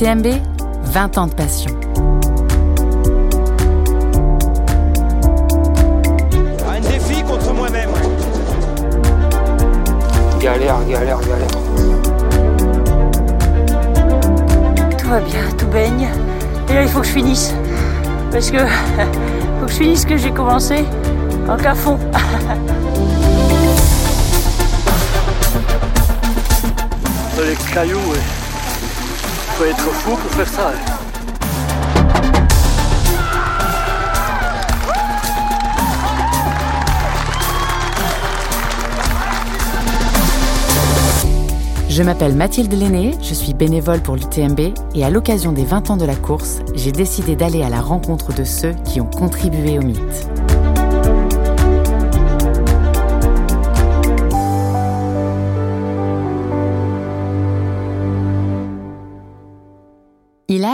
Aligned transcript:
l'UTMB, 0.00 0.26
20 0.84 1.18
ans 1.18 1.26
de 1.26 1.34
passion. 1.34 1.70
Un 6.66 6.80
défi 6.80 7.22
contre 7.22 7.52
moi-même. 7.52 7.90
Galère, 10.40 10.78
galère, 10.88 11.20
galère. 11.20 11.48
Tout 14.96 15.08
va 15.08 15.20
bien, 15.20 15.42
tout 15.58 15.66
baigne. 15.66 16.08
Et 16.68 16.74
là, 16.74 16.82
il 16.82 16.88
faut 16.88 17.00
que 17.00 17.06
je 17.06 17.12
finisse. 17.12 17.54
Parce 18.30 18.50
que 18.50 18.58
faut 19.60 19.66
que 19.66 19.72
je 19.72 19.76
finisse 19.76 20.02
ce 20.02 20.06
que 20.06 20.16
j'ai 20.16 20.30
commencé 20.30 20.84
en 21.48 21.56
cafond. 21.56 21.98
Dans 27.36 27.42
les 27.42 27.56
cailloux, 27.72 27.98
ouais. 28.12 28.39
Être 29.62 29.76
fou 29.92 30.16
pour 30.16 30.30
faire 30.30 30.48
ça. 30.48 30.68
hein. 30.70 31.90
Je 41.90 42.02
m'appelle 42.02 42.34
Mathilde 42.34 42.72
Lenné, 42.72 43.10
je 43.20 43.34
suis 43.34 43.52
bénévole 43.52 44.00
pour 44.00 44.16
l'UTMB 44.16 44.60
et 44.94 45.04
à 45.04 45.10
l'occasion 45.10 45.52
des 45.52 45.64
20 45.64 45.90
ans 45.90 45.96
de 45.96 46.06
la 46.06 46.16
course, 46.16 46.60
j'ai 46.74 46.92
décidé 46.92 47.36
d'aller 47.36 47.62
à 47.62 47.68
la 47.68 47.80
rencontre 47.80 48.32
de 48.32 48.44
ceux 48.44 48.72
qui 48.84 49.00
ont 49.00 49.10
contribué 49.10 49.78
au 49.78 49.82
mythe. 49.82 50.28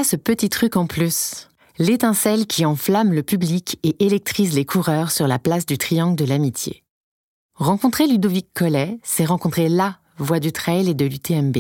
Ce 0.05 0.17
petit 0.17 0.49
truc 0.49 0.77
en 0.77 0.87
plus. 0.87 1.49
L'étincelle 1.79 2.47
qui 2.47 2.65
enflamme 2.65 3.13
le 3.13 3.23
public 3.23 3.79
et 3.83 4.05
électrise 4.05 4.55
les 4.55 4.65
coureurs 4.65 5.11
sur 5.11 5.27
la 5.27 5.39
place 5.39 5.67
du 5.67 5.79
Triangle 5.79 6.17
de 6.17 6.25
l'Amitié. 6.25 6.83
Rencontrer 7.55 8.07
Ludovic 8.07 8.49
Collet, 8.55 8.99
c'est 9.03 9.25
rencontrer 9.25 9.69
la 9.69 9.99
voix 10.19 10.41
du 10.41 10.53
trail 10.53 10.89
et 10.89 10.95
de 10.95 11.05
l'UTMB. 11.05 11.57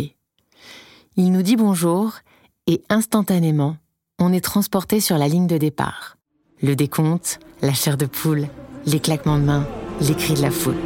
Il 1.16 1.32
nous 1.32 1.42
dit 1.42 1.56
bonjour 1.56 2.14
et 2.66 2.82
instantanément, 2.88 3.76
on 4.18 4.32
est 4.32 4.44
transporté 4.44 5.00
sur 5.00 5.18
la 5.18 5.28
ligne 5.28 5.46
de 5.46 5.58
départ. 5.58 6.16
Le 6.62 6.74
décompte, 6.74 7.38
la 7.62 7.74
chair 7.74 7.96
de 7.96 8.06
poule, 8.06 8.48
les 8.86 9.00
claquements 9.00 9.38
de 9.38 9.44
mains, 9.44 9.66
les 10.00 10.14
cris 10.14 10.34
de 10.34 10.42
la 10.42 10.50
foule. 10.50 10.76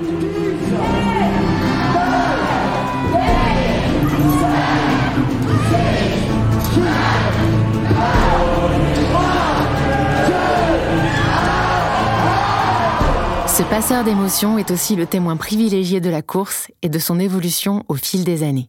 Passeur 13.71 14.03
d'émotions 14.05 14.59
est 14.59 14.71
aussi 14.73 14.97
le 14.97 15.07
témoin 15.07 15.37
privilégié 15.37 16.01
de 16.01 16.11
la 16.11 16.23
course 16.23 16.69
et 16.83 16.89
de 16.89 16.99
son 16.99 17.21
évolution 17.21 17.85
au 17.89 17.95
fil 17.95 18.25
des 18.25 18.43
années. 18.43 18.69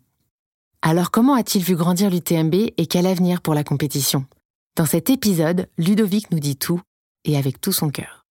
Alors 0.83 1.11
comment 1.11 1.33
a-t-il 1.33 1.63
vu 1.63 1.75
grandir 1.75 2.09
l'UTMB 2.09 2.53
et 2.77 2.85
quel 2.87 3.05
avenir 3.07 3.41
pour 3.41 3.53
la 3.53 3.63
compétition? 3.63 4.25
Dans 4.75 4.85
cet 4.85 5.09
épisode, 5.09 5.67
Ludovic 5.77 6.31
nous 6.31 6.39
dit 6.39 6.55
tout 6.55 6.81
et 7.25 7.35
avec 7.37 7.59
tout 7.59 7.71
son 7.71 7.89
cœur. 7.89 8.25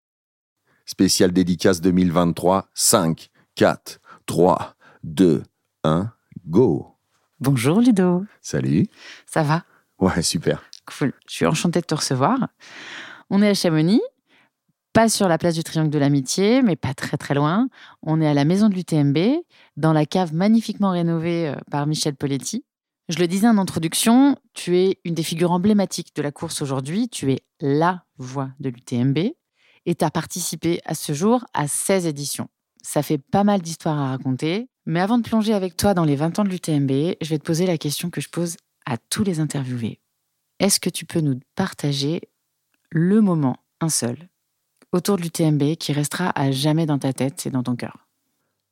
Spécial 0.87 1.33
dédicace 1.33 1.81
2023, 1.81 2.69
5, 2.75 3.29
4, 3.55 4.01
3, 4.27 4.75
2, 5.05 5.43
1, 5.85 6.13
go. 6.47 6.95
Bonjour 7.41 7.81
Ludo, 7.81 8.25
Salut. 8.41 8.87
ça 9.27 9.43
va? 9.43 9.65
Ouais, 9.99 10.23
super. 10.23 10.63
Cool, 10.87 11.13
je 11.29 11.35
suis 11.35 11.47
enchantée 11.47 11.81
de 11.81 11.87
te 11.87 11.95
recevoir. 11.95 12.49
On 13.31 13.43
est 13.43 13.49
à 13.49 13.55
Chamonix, 13.55 14.01
pas 14.93 15.09
sur 15.09 15.29
la 15.29 15.39
place 15.39 15.55
du 15.55 15.63
Triangle 15.63 15.91
de 15.91 15.99
l'Amitié, 15.99 16.63
mais 16.63 16.77
pas 16.77 16.95
très 16.95 17.17
très 17.17 17.35
loin. 17.35 17.69
On 18.03 18.21
est 18.21 18.27
à 18.27 18.35
la 18.35 18.45
maison 18.45 18.69
de 18.69 18.75
l'UTMB, 18.75 19.43
dans 19.77 19.93
la 19.93 20.07
cave 20.07 20.35
magnifiquement 20.35 20.91
rénovée 20.91 21.49
euh, 21.49 21.57
par 21.71 21.87
Michel 21.87 22.15
Poletti. 22.15 22.65
Je 23.09 23.19
le 23.19 23.27
disais 23.27 23.49
en 23.49 23.57
introduction, 23.57 24.37
tu 24.53 24.77
es 24.77 25.01
une 25.05 25.15
des 25.15 25.23
figures 25.23 25.53
emblématiques 25.53 26.15
de 26.15 26.21
la 26.21 26.31
course 26.31 26.61
aujourd'hui. 26.61 27.09
Tu 27.09 27.33
es 27.33 27.41
LA 27.61 28.05
voix 28.19 28.51
de 28.61 28.69
l'UTMB 28.69 29.19
et 29.87 29.95
tu 29.95 30.05
as 30.05 30.11
participé 30.11 30.81
à 30.85 30.95
ce 30.95 31.15
jour 31.15 31.47
à 31.55 31.69
16 31.69 32.07
éditions. 32.07 32.49
Ça 32.83 33.03
fait 33.03 33.19
pas 33.19 33.45
mal 33.45 33.63
d'histoires 33.63 33.99
à 33.99 34.11
raconter. 34.11 34.69
Mais 34.85 35.01
avant 35.01 35.19
de 35.19 35.23
plonger 35.23 35.55
avec 35.55 35.77
toi 35.77 35.95
dans 35.95 36.05
les 36.05 36.17
20 36.17 36.39
ans 36.39 36.45
de 36.45 36.51
l'UTMB, 36.51 37.17
je 37.21 37.29
vais 37.29 37.39
te 37.39 37.45
poser 37.45 37.67
la 37.67 37.79
question 37.79 38.11
que 38.11 38.21
je 38.21 38.29
pose 38.29 38.57
à 38.85 38.97
tous 38.97 39.25
les 39.25 39.41
interviewés. 39.41 40.01
Est-ce 40.61 40.81
que 40.81 40.91
tu 40.91 41.07
peux 41.07 41.21
nous 41.21 41.39
partager 41.55 42.23
le 42.91 43.21
moment, 43.21 43.57
un 43.81 43.91
seul, 43.91 44.17
autour 44.93 45.17
de 45.17 45.23
l'UTMB 45.23 45.77
qui 45.77 45.93
restera 45.93 46.31
à 46.35 46.51
jamais 46.51 46.87
dans 46.87 46.99
ta 46.99 47.13
tête 47.13 47.47
et 47.47 47.51
dans 47.51 47.63
ton 47.63 47.77
cœur 47.77 48.07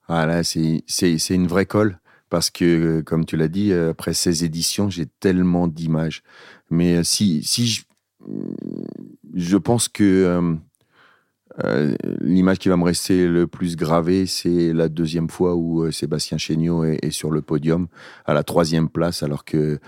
Ah 0.09 0.27
là, 0.27 0.43
c'est 0.45 0.83
une 1.31 1.47
vraie 1.47 1.67
colle. 1.67 1.99
Parce 2.29 2.51
que, 2.51 3.03
comme 3.03 3.25
tu 3.25 3.37
l'as 3.37 3.49
dit, 3.49 3.73
après 3.73 4.13
16 4.13 4.43
éditions, 4.43 4.91
j'ai 4.91 5.07
tellement 5.07 5.69
d'images. 5.69 6.23
Mais 6.71 6.97
euh, 6.97 7.03
si, 7.05 7.43
si 7.45 7.69
je, 7.69 7.85
je 9.35 9.57
pense 9.57 9.89
que 9.89 10.03
euh, 10.03 10.55
euh, 11.65 11.95
l'image 12.21 12.59
qui 12.59 12.69
va 12.69 12.77
me 12.77 12.85
rester 12.85 13.29
le 13.29 13.47
plus 13.47 13.77
gravée, 13.77 14.27
c'est 14.27 14.73
la 14.73 14.89
deuxième 14.89 15.31
fois 15.31 15.55
où 15.55 15.91
Sébastien 15.93 16.37
Chéniaud 16.37 16.85
est, 16.85 16.99
est 17.03 17.11
sur 17.13 17.31
le 17.31 17.43
podium, 17.43 17.87
à 18.25 18.35
la 18.35 18.43
troisième 18.43 18.89
place, 18.89 19.23
alors 19.23 19.45
que 19.45 19.79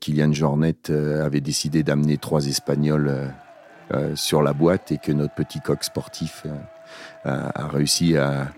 Kylian 0.00 0.34
Jornet 0.34 0.90
avait 0.90 1.40
décidé 1.40 1.82
d'amener 1.82 2.18
trois 2.18 2.48
Espagnols 2.48 3.32
sur 4.14 4.42
la 4.42 4.52
boîte 4.52 4.92
et 4.92 4.98
que 4.98 5.12
notre 5.12 5.34
petit 5.34 5.60
coq 5.60 5.84
sportif 5.84 6.46
euh, 7.26 7.48
a, 7.54 7.68
réussi 7.68 8.16
à, 8.16 8.52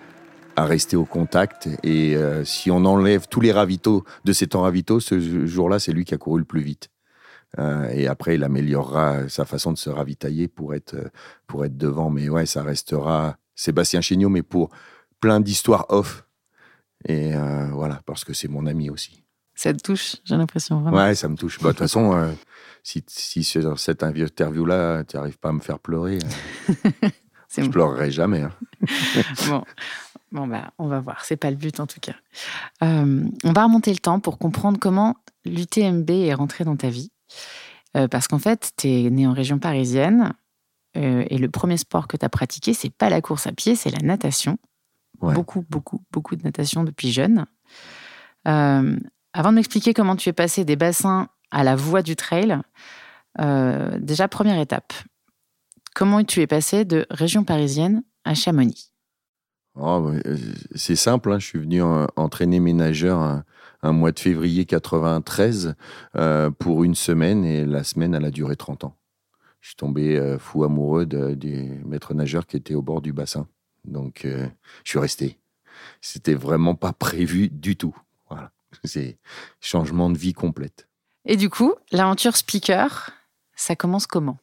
rester 0.57 0.97
au 0.97 1.05
contact. 1.05 1.69
Et 1.83 2.17
euh, 2.17 2.45
si 2.45 2.71
on 2.71 2.85
enlève 2.85 3.29
tous 3.29 3.41
les 3.41 3.53
ravitaux 3.53 4.05
de 4.25 4.33
ces 4.33 4.47
temps 4.49 4.63
ravitaux, 4.63 5.01
ce 5.01 5.47
jour-là, 5.47 5.79
c'est 5.79 5.93
lui 5.93 6.05
qui 6.05 6.15
a 6.15 6.19
couru 6.19 6.41
le 6.41 6.45
plus 6.45 6.63
vite. 6.63 6.89
Euh, 7.59 7.89
et 7.91 8.07
après, 8.07 8.35
il 8.35 8.45
améliorera 8.45 9.29
sa 9.29 9.45
façon 9.45 9.73
de 9.73 9.79
se 9.79 9.91
ravitailler 9.91 10.49
pour 10.49 10.75
être, 10.75 10.95
euh, 10.95 11.09
pour 11.47 11.65
être 11.65 11.77
devant. 11.77 12.11
Mais 12.11 12.29
ouais, 12.29 12.47
ça 12.47 12.63
restera 12.63 13.37
Sébastien 13.55 14.01
Chéniaud, 14.01 14.29
mais 14.29 14.43
pour 14.43 14.71
plein 15.21 15.41
d'histoires 15.41 15.87
off. 15.91 16.27
Et 17.07 17.35
euh, 17.35 17.69
voilà, 17.73 18.01
parce 18.07 18.25
que 18.25 18.33
c'est 18.33 18.49
mon 18.49 18.67
ami 18.67 18.91
aussi. 18.91 19.23
Ça 19.57 19.73
te 19.73 19.79
touche, 19.83 20.17
j'ai 20.25 20.37
l'impression 20.37 20.81
vraiment. 20.81 20.97
Ouais, 20.99 21.15
ça 21.15 21.29
me 21.29 21.37
touche. 21.37 21.59
Bah, 21.59 21.69
De 21.69 21.73
toute 21.73 21.79
façon, 21.79 22.13
euh, 22.15 22.31
si, 22.83 23.03
si 23.09 23.43
sur 23.43 23.79
cette 23.81 24.03
interview-là, 24.03 25.03
tu 25.05 25.17
n'arrives 25.17 25.39
pas 25.39 25.49
à 25.49 25.53
me 25.53 25.61
faire 25.61 25.79
pleurer, 25.79 26.19
euh, 26.85 27.09
C'est 27.49 27.63
je 27.63 27.67
bon. 27.67 27.73
pleurerai 27.73 28.11
jamais. 28.11 28.43
hein. 28.43 28.53
bon. 29.49 29.65
Bon, 30.33 30.47
bah, 30.47 30.73
on 30.79 30.89
va 30.89 31.01
voir. 31.01 31.25
C'est 31.25 31.37
pas 31.37 31.51
le 31.51 31.57
but 31.57 31.79
en 31.81 31.87
tout 31.87 32.01
cas. 32.01 32.17
Euh, 32.83 33.25
on 33.45 33.53
va 33.53 33.65
remonter 33.65 33.93
le 33.93 33.99
temps 33.99 34.21
pour 34.21 34.39
comprendre 34.39 34.79
comment 34.79 35.17
l'UTMB 35.45 36.11
est 36.11 36.35
rentré 36.35 36.65
dans 36.65 36.77
ta 36.77 36.91
vie. 36.91 37.11
Euh, 37.97 38.09
parce 38.09 38.27
qu'en 38.29 38.41
fait, 38.41 38.73
tu 38.77 38.89
es 38.89 39.09
né 39.11 39.27
en 39.27 39.33
région 39.33 39.59
parisienne 39.59 40.33
et 40.95 41.37
le 41.37 41.51
premier 41.51 41.77
sport 41.77 42.09
que 42.09 42.17
tu 42.17 42.25
as 42.25 42.31
pratiqué, 42.31 42.73
c'est 42.73 42.89
pas 42.89 43.11
la 43.11 43.21
course 43.21 43.47
à 43.47 43.53
pied, 43.53 43.77
c'est 43.77 43.91
la 43.91 43.99
natation. 43.99 44.57
Ouais. 45.21 45.35
Beaucoup, 45.35 45.63
beaucoup, 45.69 46.03
beaucoup 46.11 46.37
de 46.37 46.43
natation 46.43 46.85
depuis 46.85 47.13
jeune. 47.13 47.45
Euh, 48.49 48.99
avant 49.37 49.51
de 49.51 49.57
m'expliquer 49.57 49.93
comment 49.93 50.17
tu 50.17 50.31
es 50.31 50.33
passé 50.33 50.65
des 50.65 50.77
bassins 50.77 51.29
à 51.51 51.63
la 51.63 51.77
voie 51.77 52.01
du 52.01 52.17
trail, 52.17 52.59
euh, 53.39 53.99
déjà, 54.01 54.29
première 54.29 54.59
étape. 54.59 54.95
Comment 55.95 56.25
tu 56.25 56.41
es 56.41 56.47
passé 56.47 56.87
de 56.87 57.07
région 57.11 57.45
parisienne 57.45 58.03
à 58.25 58.35
Chamonix? 58.35 58.93
Oh, 59.75 60.01
bah, 60.01 60.19
euh, 60.25 60.39
c'est 60.75 60.97
simple, 60.97 61.33
hein, 61.33 61.39
je 61.39 61.47
suis 61.47 61.59
venu 61.59 61.83
entraîner 62.17 62.61
mes 62.61 62.73
nageurs 62.73 63.19
un, 63.83 63.93
mois 63.93 64.11
de 64.11 64.19
février 64.19 64.65
93 64.65 65.75
euh, 66.17 66.51
pour 66.51 66.83
une 66.83 66.95
semaine 66.95 67.45
et 67.45 67.67
la 67.67 67.85
semaine, 67.85 68.15
elle 68.15 68.25
a 68.25 68.31
duré 68.31 68.57
30 68.57 68.85
ans. 68.85 68.97
Je 69.61 69.69
suis 69.69 69.77
tombé 69.77 70.17
euh, 70.17 70.39
fou 70.39 70.65
amoureux 70.65 71.05
de- 71.05 71.35
du 71.35 71.83
maître 71.85 72.15
nageur 72.15 72.47
qui 72.47 72.57
était 72.57 72.75
au 72.75 72.83
bord 72.83 73.03
du 73.03 73.13
bassin. 73.13 73.47
Donc, 73.85 74.27
je 74.27 74.91
suis 74.91 74.99
resté. 74.99 75.39
C'était 76.01 76.35
vraiment 76.35 76.75
pas 76.75 76.93
prévu 76.93 77.49
du 77.49 77.77
tout. 77.77 77.95
C'est 78.85 79.19
changement 79.61 80.11
de 80.11 80.19
vie 80.19 80.33
complète. 80.33 80.89
Et 81.25 81.37
du 81.37 81.51
coup, 81.51 81.75
l'aventure 81.93 82.37
speaker, 82.37 83.11
ça 83.55 83.75
commence 83.77 84.07
comment? 84.07 84.39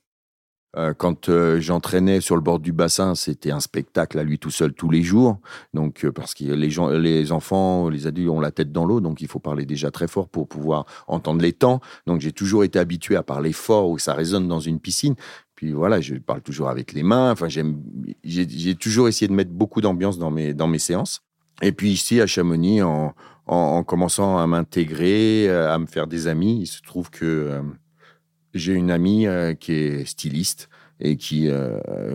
Euh, 0.76 0.94
quand 0.96 1.30
euh, 1.30 1.60
j'entraînais 1.60 2.20
sur 2.20 2.36
le 2.36 2.42
bord 2.42 2.60
du 2.60 2.72
bassin, 2.72 3.14
c'était 3.14 3.52
un 3.52 3.60
spectacle 3.60 4.18
à 4.18 4.24
lui 4.24 4.40
tout 4.40 4.50
seul 4.50 4.74
tous 4.74 4.90
les 4.90 5.04
jours. 5.04 5.40
Donc, 5.76 6.04
euh, 6.04 6.12
parce 6.12 6.34
que 6.34 6.46
les, 6.46 6.72
gens, 6.72 6.90
les 6.90 7.32
enfants, 7.32 7.90
les 7.90 8.08
adultes 8.08 8.30
ont 8.30 8.40
la 8.40 8.52
tête 8.52 8.72
dans 8.72 8.86
l'eau, 8.86 9.00
donc 9.00 9.22
il 9.22 9.28
faut 9.28 9.40
parler 9.40 9.66
déjà 9.66 9.92
très 9.92 10.08
fort 10.08 10.28
pour 10.28 10.48
pouvoir 10.48 10.86
entendre 11.08 11.44
les 11.44 11.54
temps. 11.54 11.80
Donc, 12.08 12.22
j'ai 12.22 12.32
toujours 12.32 12.64
été 12.64 12.80
habitué 12.80 13.16
à 13.16 13.22
parler 13.22 13.54
fort 13.54 13.90
où 13.90 14.00
ça 14.00 14.16
résonne 14.16 14.48
dans 14.48 14.60
une 14.60 14.80
piscine. 14.80 15.16
Puis 15.56 15.74
voilà, 15.74 16.02
je 16.02 16.16
parle 16.16 16.42
toujours 16.42 16.70
avec 16.70 16.94
les 16.94 17.04
mains. 17.04 17.32
Enfin, 17.32 17.48
j'ai 17.50 18.76
toujours 18.76 19.08
essayé 19.08 19.28
de 19.28 19.34
mettre 19.34 19.52
beaucoup 19.52 19.80
d'ambiance 19.80 20.18
dans 20.18 20.32
mes, 20.32 20.56
dans 20.56 20.68
mes 20.68 20.80
séances. 20.80 21.22
Et 21.62 21.72
puis 21.72 21.92
ici, 21.92 22.20
à 22.20 22.26
Chamonix, 22.26 22.82
en, 22.82 23.14
en, 23.46 23.56
en 23.56 23.84
commençant 23.84 24.38
à 24.38 24.48
m'intégrer, 24.48 25.48
euh, 25.50 25.74
à 25.74 25.80
me 25.80 25.86
faire 25.86 26.08
des 26.08 26.28
amis, 26.28 26.62
il 26.62 26.68
se 26.68 26.82
trouve 26.82 27.10
que 27.10 27.26
euh, 27.26 27.62
j'ai 28.54 28.74
une 28.74 28.92
amie 28.92 29.28
euh, 29.28 29.54
qui 29.54 29.74
est 29.74 30.06
styliste 30.06 30.70
et 31.00 31.18
qui 31.18 31.50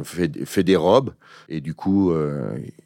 fait, 0.04 0.62
des 0.64 0.76
robes. 0.76 1.12
Et 1.50 1.60
du 1.60 1.74
coup, 1.74 2.12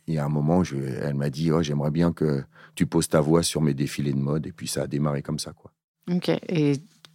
il 0.09 0.15
y 0.15 0.19
a 0.19 0.25
un 0.25 0.29
moment, 0.29 0.65
je- 0.65 0.77
elle 0.77 1.15
m'a 1.15 1.31
dit 1.31 1.53
oh, 1.53 1.63
J'aimerais 1.63 1.93
bien 1.93 2.13
que 2.13 2.43
tu 2.75 2.87
poses 2.87 3.09
ta 3.09 3.21
voix 3.21 3.43
sur 3.45 3.61
mes 3.61 3.75
défilés 3.75 4.13
de 4.13 4.19
mode. 4.19 4.47
Et 4.47 4.53
puis 4.53 4.67
ça 4.67 4.83
a 4.83 4.87
démarré 4.89 5.23
comme 5.23 5.39
ça. 5.39 5.53
quoi. 5.53 5.71
Ok. 6.11 6.31
Et 6.49 6.73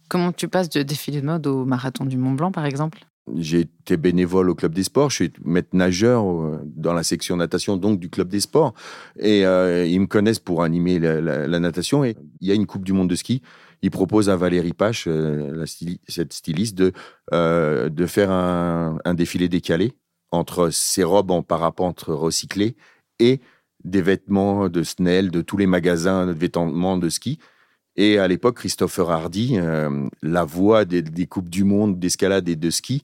comment 0.08 0.32
tu 0.32 0.48
passes 0.48 0.70
de 0.70 0.82
défilé 0.82 1.20
de 1.20 1.26
mode 1.26 1.46
au 1.46 1.66
marathon 1.66 2.06
du 2.06 2.16
Mont 2.16 2.32
Blanc, 2.32 2.50
par 2.52 2.64
exemple? 2.64 3.00
J'ai 3.36 3.60
été 3.60 3.96
bénévole 3.96 4.50
au 4.50 4.54
club 4.54 4.74
des 4.74 4.82
sports. 4.82 5.10
Je 5.10 5.16
suis 5.16 5.32
maître 5.44 5.70
nageur 5.72 6.24
euh, 6.24 6.60
dans 6.64 6.92
la 6.92 7.02
section 7.02 7.36
natation, 7.36 7.76
donc 7.76 7.98
du 7.98 8.10
club 8.10 8.28
des 8.28 8.40
sports. 8.40 8.74
Et 9.18 9.44
euh, 9.46 9.86
ils 9.86 10.00
me 10.00 10.06
connaissent 10.06 10.38
pour 10.38 10.62
animer 10.62 10.98
la, 10.98 11.60
natation. 11.60 12.04
Et 12.04 12.16
il 12.40 12.48
y 12.48 12.50
a 12.50 12.54
une 12.54 12.66
Coupe 12.66 12.84
du 12.84 12.92
Monde 12.92 13.10
de 13.10 13.14
ski. 13.14 13.42
Ils 13.82 13.90
proposent 13.90 14.28
à 14.28 14.36
Valérie 14.36 14.72
Pache, 14.72 15.04
euh, 15.06 15.64
cette 16.08 16.32
styliste, 16.32 16.76
de, 16.76 16.92
de 17.32 18.06
faire 18.06 18.30
un, 18.30 18.98
un 19.04 19.14
défilé 19.14 19.48
décalé 19.48 19.92
entre 20.30 20.70
ses 20.70 21.04
robes 21.04 21.30
en 21.30 21.42
parapente 21.42 22.04
recyclées 22.06 22.76
et 23.18 23.40
des 23.84 24.02
vêtements 24.02 24.68
de 24.68 24.82
Snell, 24.82 25.30
de 25.30 25.40
tous 25.40 25.56
les 25.56 25.66
magasins 25.66 26.26
de 26.26 26.32
vêtements 26.32 26.98
de 26.98 27.08
ski. 27.08 27.38
Et 28.00 28.18
à 28.20 28.28
l'époque, 28.28 28.58
Christopher 28.58 29.10
Hardy, 29.10 29.58
euh, 29.58 30.06
la 30.22 30.44
voix 30.44 30.84
des, 30.84 31.02
des 31.02 31.26
Coupes 31.26 31.48
du 31.48 31.64
Monde 31.64 31.98
d'escalade 31.98 32.48
et 32.48 32.54
de 32.54 32.70
ski, 32.70 33.02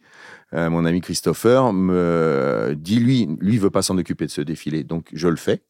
euh, 0.53 0.71
mon 0.71 0.85
ami 0.85 1.01
Christopher 1.01 1.73
me 1.73 2.75
dit, 2.79 3.01
lui, 3.01 3.29
lui 3.41 3.59
veut 3.59 3.71
pas 3.71 3.83
s'en 3.83 3.99
occuper 3.99 4.27
de 4.27 4.31
ce 4.31 4.41
défilé. 4.41 4.85
Donc, 4.85 5.09
je 5.13 5.27
le 5.27 5.35
fais. 5.35 5.63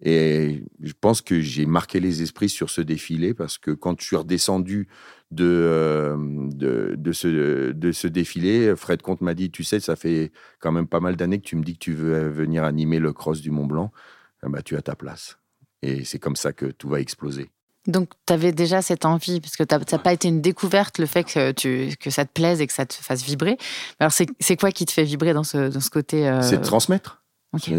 Et 0.00 0.62
je 0.80 0.92
pense 1.00 1.20
que 1.20 1.40
j'ai 1.40 1.66
marqué 1.66 1.98
les 1.98 2.22
esprits 2.22 2.48
sur 2.48 2.70
ce 2.70 2.80
défilé 2.80 3.34
parce 3.34 3.58
que 3.58 3.72
quand 3.72 4.00
je 4.00 4.06
suis 4.06 4.14
redescendu 4.16 4.86
de, 5.32 5.44
euh, 5.44 6.16
de, 6.52 6.94
de 6.96 7.12
ce, 7.12 7.72
de 7.72 7.90
ce 7.90 8.06
défilé, 8.06 8.76
Fred 8.76 9.02
Comte 9.02 9.20
m'a 9.20 9.34
dit, 9.34 9.50
tu 9.50 9.64
sais, 9.64 9.80
ça 9.80 9.96
fait 9.96 10.30
quand 10.60 10.70
même 10.70 10.86
pas 10.86 11.00
mal 11.00 11.16
d'années 11.16 11.40
que 11.40 11.48
tu 11.48 11.56
me 11.56 11.64
dis 11.64 11.72
que 11.72 11.84
tu 11.84 11.92
veux 11.92 12.28
venir 12.28 12.62
animer 12.62 13.00
le 13.00 13.12
cross 13.12 13.40
du 13.40 13.50
Mont 13.50 13.66
Blanc. 13.66 13.90
Eh 14.46 14.48
ben, 14.48 14.62
tu 14.62 14.76
as 14.76 14.82
ta 14.82 14.94
place. 14.94 15.38
Et 15.82 16.04
c'est 16.04 16.20
comme 16.20 16.36
ça 16.36 16.52
que 16.52 16.66
tout 16.66 16.88
va 16.88 17.00
exploser. 17.00 17.50
Donc, 17.86 18.10
tu 18.26 18.32
avais 18.32 18.52
déjà 18.52 18.80
cette 18.80 19.04
envie, 19.04 19.40
parce 19.40 19.56
que 19.56 19.64
ça 19.68 19.78
n'a 19.92 19.98
pas 19.98 20.12
été 20.12 20.28
une 20.28 20.40
découverte, 20.40 20.98
le 20.98 21.06
fait 21.06 21.24
que, 21.24 21.52
tu, 21.52 21.94
que 22.00 22.10
ça 22.10 22.24
te 22.24 22.32
plaise 22.32 22.60
et 22.60 22.66
que 22.66 22.72
ça 22.72 22.86
te 22.86 22.94
fasse 22.94 23.22
vibrer. 23.22 23.58
Alors, 24.00 24.12
c'est 24.12 24.56
quoi 24.56 24.70
qui 24.70 24.86
te 24.86 24.92
fait 24.92 25.04
vibrer 25.04 25.34
dans 25.34 25.44
ce, 25.44 25.68
dans 25.68 25.80
ce 25.80 25.90
côté 25.90 26.26
euh, 26.26 26.40
C'est 26.40 26.56
de 26.56 26.64
transmettre. 26.64 27.22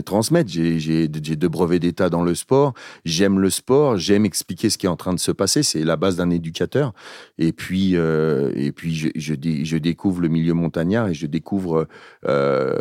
transmettre. 0.05 0.51
J'ai 0.51 1.07
deux 1.07 1.49
brevets 1.49 1.79
d'État 1.79 2.11
dans 2.11 2.21
le 2.21 2.35
sport. 2.35 2.75
J'aime 3.03 3.39
le 3.39 3.49
sport. 3.49 3.97
J'aime 3.97 4.25
expliquer 4.25 4.69
ce 4.69 4.77
qui 4.77 4.85
est 4.85 4.89
en 4.89 4.95
train 4.95 5.13
de 5.13 5.19
se 5.19 5.31
passer. 5.31 5.63
C'est 5.63 5.83
la 5.83 5.95
base 5.95 6.17
d'un 6.17 6.29
éducateur. 6.29 6.93
Et 7.39 7.51
puis, 7.51 7.95
euh, 7.95 8.51
et 8.55 8.71
puis 8.71 8.93
je, 8.95 9.09
je 9.15 9.77
découvre 9.77 10.21
le 10.21 10.27
milieu 10.27 10.53
montagnard 10.53 11.07
et 11.07 11.15
je 11.15 11.25
découvre 11.25 11.87
euh, 12.27 12.75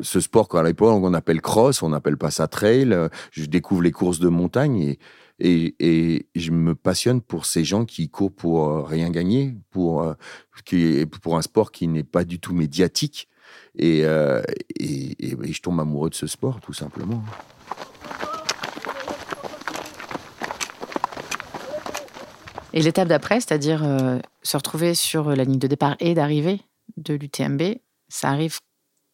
ce 0.00 0.20
sport 0.20 0.48
qu'à 0.48 0.62
l'époque 0.62 0.98
on 1.02 1.12
appelle 1.12 1.42
cross, 1.42 1.82
on 1.82 1.90
n'appelle 1.90 2.16
pas 2.16 2.30
ça 2.30 2.48
trail. 2.48 2.96
Je 3.32 3.44
découvre 3.44 3.82
les 3.82 3.92
courses 3.92 4.18
de 4.18 4.28
montagne 4.28 4.80
et, 4.80 4.98
et, 5.40 6.26
je 6.34 6.50
me 6.50 6.74
passionne 6.74 7.20
pour 7.20 7.46
ces 7.46 7.64
gens 7.64 7.84
qui 7.84 8.08
courent 8.08 8.32
pour 8.32 8.68
euh, 8.68 8.82
rien 8.82 9.10
gagner, 9.10 9.54
pour, 9.70 10.02
euh, 10.02 10.14
pour 11.22 11.36
un 11.36 11.42
sport 11.42 11.70
qui 11.72 11.88
n'est 11.88 12.04
pas 12.04 12.24
du 12.24 12.40
tout 12.40 12.54
médiatique. 12.54 13.28
Et, 13.76 14.04
euh, 14.04 14.42
et, 14.78 15.16
je 15.20 15.60
tombe 15.60 15.80
amoureux 15.80 16.10
de 16.10 16.14
ce 16.14 16.26
sport, 16.26 16.60
tout 16.60 16.72
simplement. 16.72 17.22
Et 22.72 22.82
l'étape 22.82 23.08
d'après, 23.08 23.40
c'est-à-dire 23.40 23.82
se 24.42 24.56
retrouver 24.56 24.94
sur 24.94 25.30
la 25.30 25.44
ligne 25.44 25.58
de 25.58 25.66
départ 25.66 25.96
et 26.00 26.14
d'arrivée 26.14 26.60
de 26.96 27.14
l'UTMB, 27.14 27.62
ça 28.08 28.28
arrive 28.28 28.58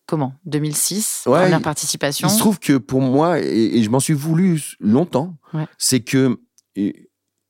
comment? 0.06 0.34
2006, 0.46 1.24
Ouais, 1.26 1.42
première 1.42 1.62
participation? 1.62 2.28
Il 2.28 2.30
se 2.30 2.38
trouve 2.38 2.58
que 2.58 2.76
pour 2.78 3.00
moi, 3.00 3.40
et, 3.40 3.78
et 3.78 3.82
je 3.82 3.90
m'en 3.90 4.00
suis 4.00 4.14
voulu 4.14 4.60
longtemps, 4.80 5.36
Ouais. 5.52 5.66
c'est 5.78 6.00
que 6.00 6.38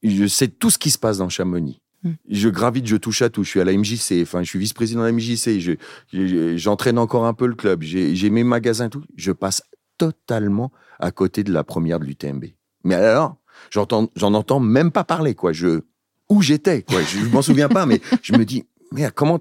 je 0.03 0.27
sais 0.27 0.49
tout 0.49 0.71
ce 0.71 0.79
qui 0.79 0.91
se 0.91 0.99
passe 0.99 1.19
dans 1.19 1.29
Chamonix. 1.29 1.81
Mm. 2.03 2.11
Je 2.31 2.49
gravite, 2.49 2.87
je 2.87 2.97
touche 2.97 3.23
à 3.23 3.31
tout. 3.31 3.45
Je 3.45 3.49
suis 3.51 3.61
à 3.61 3.65
la 3.65 3.73
MJC, 3.73 4.21
enfin, 4.23 4.43
je 4.43 4.49
suis 4.49 4.59
vice-président 4.59 5.01
de 5.01 5.07
la 5.07 5.13
MJC. 5.13 5.59
je- 5.61 5.73
je- 6.13 6.57
J'entraîne 6.57 6.99
encore 6.99 7.25
un 7.27 7.35
peu 7.35 7.47
le 7.47 7.55
club. 7.55 7.83
J'ai 7.83 8.31
mes 8.31 8.45
magasins, 8.45 8.89
tout. 8.91 9.03
Je 9.17 9.33
passe 9.33 9.63
totalement 9.99 10.71
à 10.99 11.11
côté 11.11 11.43
de 11.45 11.53
la 11.53 11.65
première 11.65 11.99
de 12.01 12.05
l'UTMB. 12.05 12.45
Mais 12.85 12.95
alors, 12.97 13.37
j'entends, 13.71 14.11
j'en 14.17 14.35
entends 14.35 14.61
même 14.61 14.91
pas 14.91 15.05
parler, 15.05 15.35
quoi. 15.35 15.53
Je, 15.53 15.81
où 16.29 16.43
j'étais, 16.43 16.83
quoi. 16.83 17.01
Je, 17.03 17.19
je 17.21 17.27
m'en 17.27 17.43
souviens 17.43 17.69
pas, 17.69 17.87
mais 17.87 18.01
je 18.23 18.33
me 18.35 18.45
dis, 18.45 18.65
mais 18.95 19.11
comment. 19.15 19.41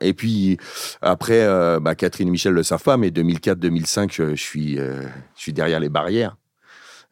Et 0.00 0.12
puis 0.14 0.58
après, 1.00 1.42
euh, 1.42 1.80
bah, 1.80 1.94
Catherine 1.94 2.30
Michel 2.30 2.52
le 2.52 2.62
savent 2.62 2.82
pas, 2.82 2.96
mais 2.96 3.08
2004-2005, 3.08 4.12
je, 4.12 4.36
suis, 4.36 4.78
euh, 4.78 5.02
je 5.36 5.42
suis 5.42 5.52
derrière 5.52 5.80
les 5.80 5.88
barrières 5.88 6.36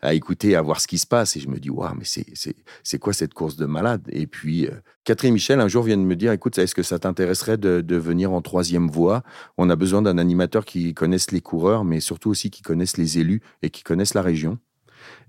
à 0.01 0.15
écouter, 0.15 0.55
à 0.55 0.63
voir 0.63 0.81
ce 0.81 0.87
qui 0.87 0.99
se 0.99 1.09
passe, 1.09 1.37
et 1.37 1.41
je 1.41 1.49
me 1.49 1.59
dis, 1.59 1.71
waouh, 1.71 1.93
mais 1.97 2.05
c'est, 2.05 2.99
quoi 2.99 3.13
cette 3.13 3.35
course 3.35 3.57
de 3.57 3.67
malade? 3.67 4.03
Et 4.11 4.29
puis 4.29 4.67
euh, 4.67 4.71
Catherine 5.03 5.33
Michel 5.33 5.61
un 5.61 5.67
jour 5.67 5.83
viennent 5.83 6.05
me 6.05 6.15
dire, 6.15 6.31
écoute, 6.31 6.57
est-ce 6.59 6.75
que 6.75 6.85
ça 6.85 7.01
t'intéresserait 7.01 7.57
de, 7.57 7.81
de 7.81 7.97
venir 7.97 8.33
en 8.33 8.41
troisième 8.41 8.89
voie? 8.89 9.25
On 9.57 9.71
a 9.71 9.77
besoin 9.77 10.03
d'un 10.03 10.19
animateur 10.19 10.65
qui 10.65 10.95
connaisse 10.95 11.33
les 11.33 11.41
coureurs, 11.41 11.85
mais 11.85 11.99
surtout 11.99 12.31
aussi 12.31 12.51
qui 12.51 12.63
connaisse 12.63 12.97
les 12.97 13.19
élus 13.19 13.41
et 13.63 13.71
qui 13.71 13.83
connaisse 13.83 14.15
la 14.15 14.23
région. 14.23 14.59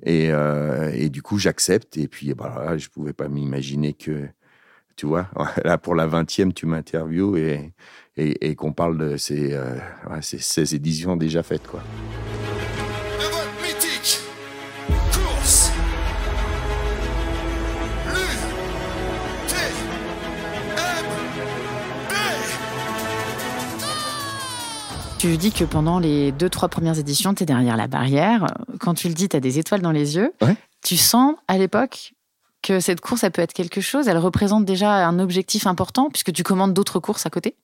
Et, 0.03 0.31
euh, 0.31 0.91
et 0.93 1.09
du 1.09 1.21
coup, 1.21 1.37
j'accepte. 1.37 1.97
Et 1.97 2.07
puis, 2.07 2.33
bah, 2.33 2.77
je 2.77 2.89
pouvais 2.89 3.13
pas 3.13 3.27
m'imaginer 3.27 3.93
que, 3.93 4.27
tu 4.99 5.05
vois, 5.05 5.29
là, 5.63 5.77
pour 5.77 5.95
la 5.95 6.05
20e, 6.07 6.51
tu 6.51 6.65
m'interviews 6.65 7.37
et, 7.37 7.71
et, 8.17 8.49
et 8.49 8.55
qu'on 8.55 8.73
parle 8.73 8.97
de 8.97 9.15
ces, 9.15 9.53
euh, 9.53 9.75
ouais, 10.09 10.21
ces 10.21 10.39
16 10.39 10.73
éditions 10.73 11.15
déjà 11.15 11.41
faites, 11.41 11.65
quoi. 11.65 11.81
mythique 13.61 14.19
course. 15.13 15.71
Tu 25.17 25.37
dis 25.37 25.53
que 25.53 25.63
pendant 25.63 25.99
les 25.99 26.33
deux, 26.33 26.49
trois 26.49 26.67
premières 26.67 26.99
éditions, 26.99 27.33
tu 27.33 27.43
es 27.43 27.45
derrière 27.45 27.77
la 27.77 27.87
barrière. 27.87 28.47
Quand 28.81 28.95
tu 28.95 29.07
le 29.07 29.13
dis, 29.13 29.29
tu 29.29 29.37
as 29.37 29.39
des 29.39 29.59
étoiles 29.59 29.81
dans 29.81 29.93
les 29.93 30.17
yeux. 30.17 30.33
Ouais. 30.41 30.57
Tu 30.83 30.97
sens 30.97 31.35
à 31.47 31.57
l'époque 31.57 32.13
que 32.69 32.79
cette 32.79 33.01
course, 33.01 33.23
elle 33.23 33.31
peut 33.31 33.41
être 33.41 33.53
quelque 33.53 33.81
chose. 33.81 34.07
Elle 34.07 34.19
représente 34.19 34.63
déjà 34.63 35.07
un 35.07 35.17
objectif 35.17 35.65
important 35.65 36.09
puisque 36.09 36.31
tu 36.31 36.43
commandes 36.43 36.73
d'autres 36.73 36.99
courses 36.99 37.25
à 37.25 37.31
côté. 37.31 37.55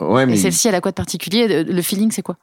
Ouais, 0.00 0.26
mais 0.26 0.34
Et 0.34 0.36
celle-ci, 0.36 0.68
elle 0.68 0.76
a 0.76 0.80
quoi 0.80 0.92
de 0.92 0.96
particulier? 0.96 1.64
Le 1.64 1.82
feeling, 1.82 2.12
c'est 2.12 2.22
quoi? 2.22 2.38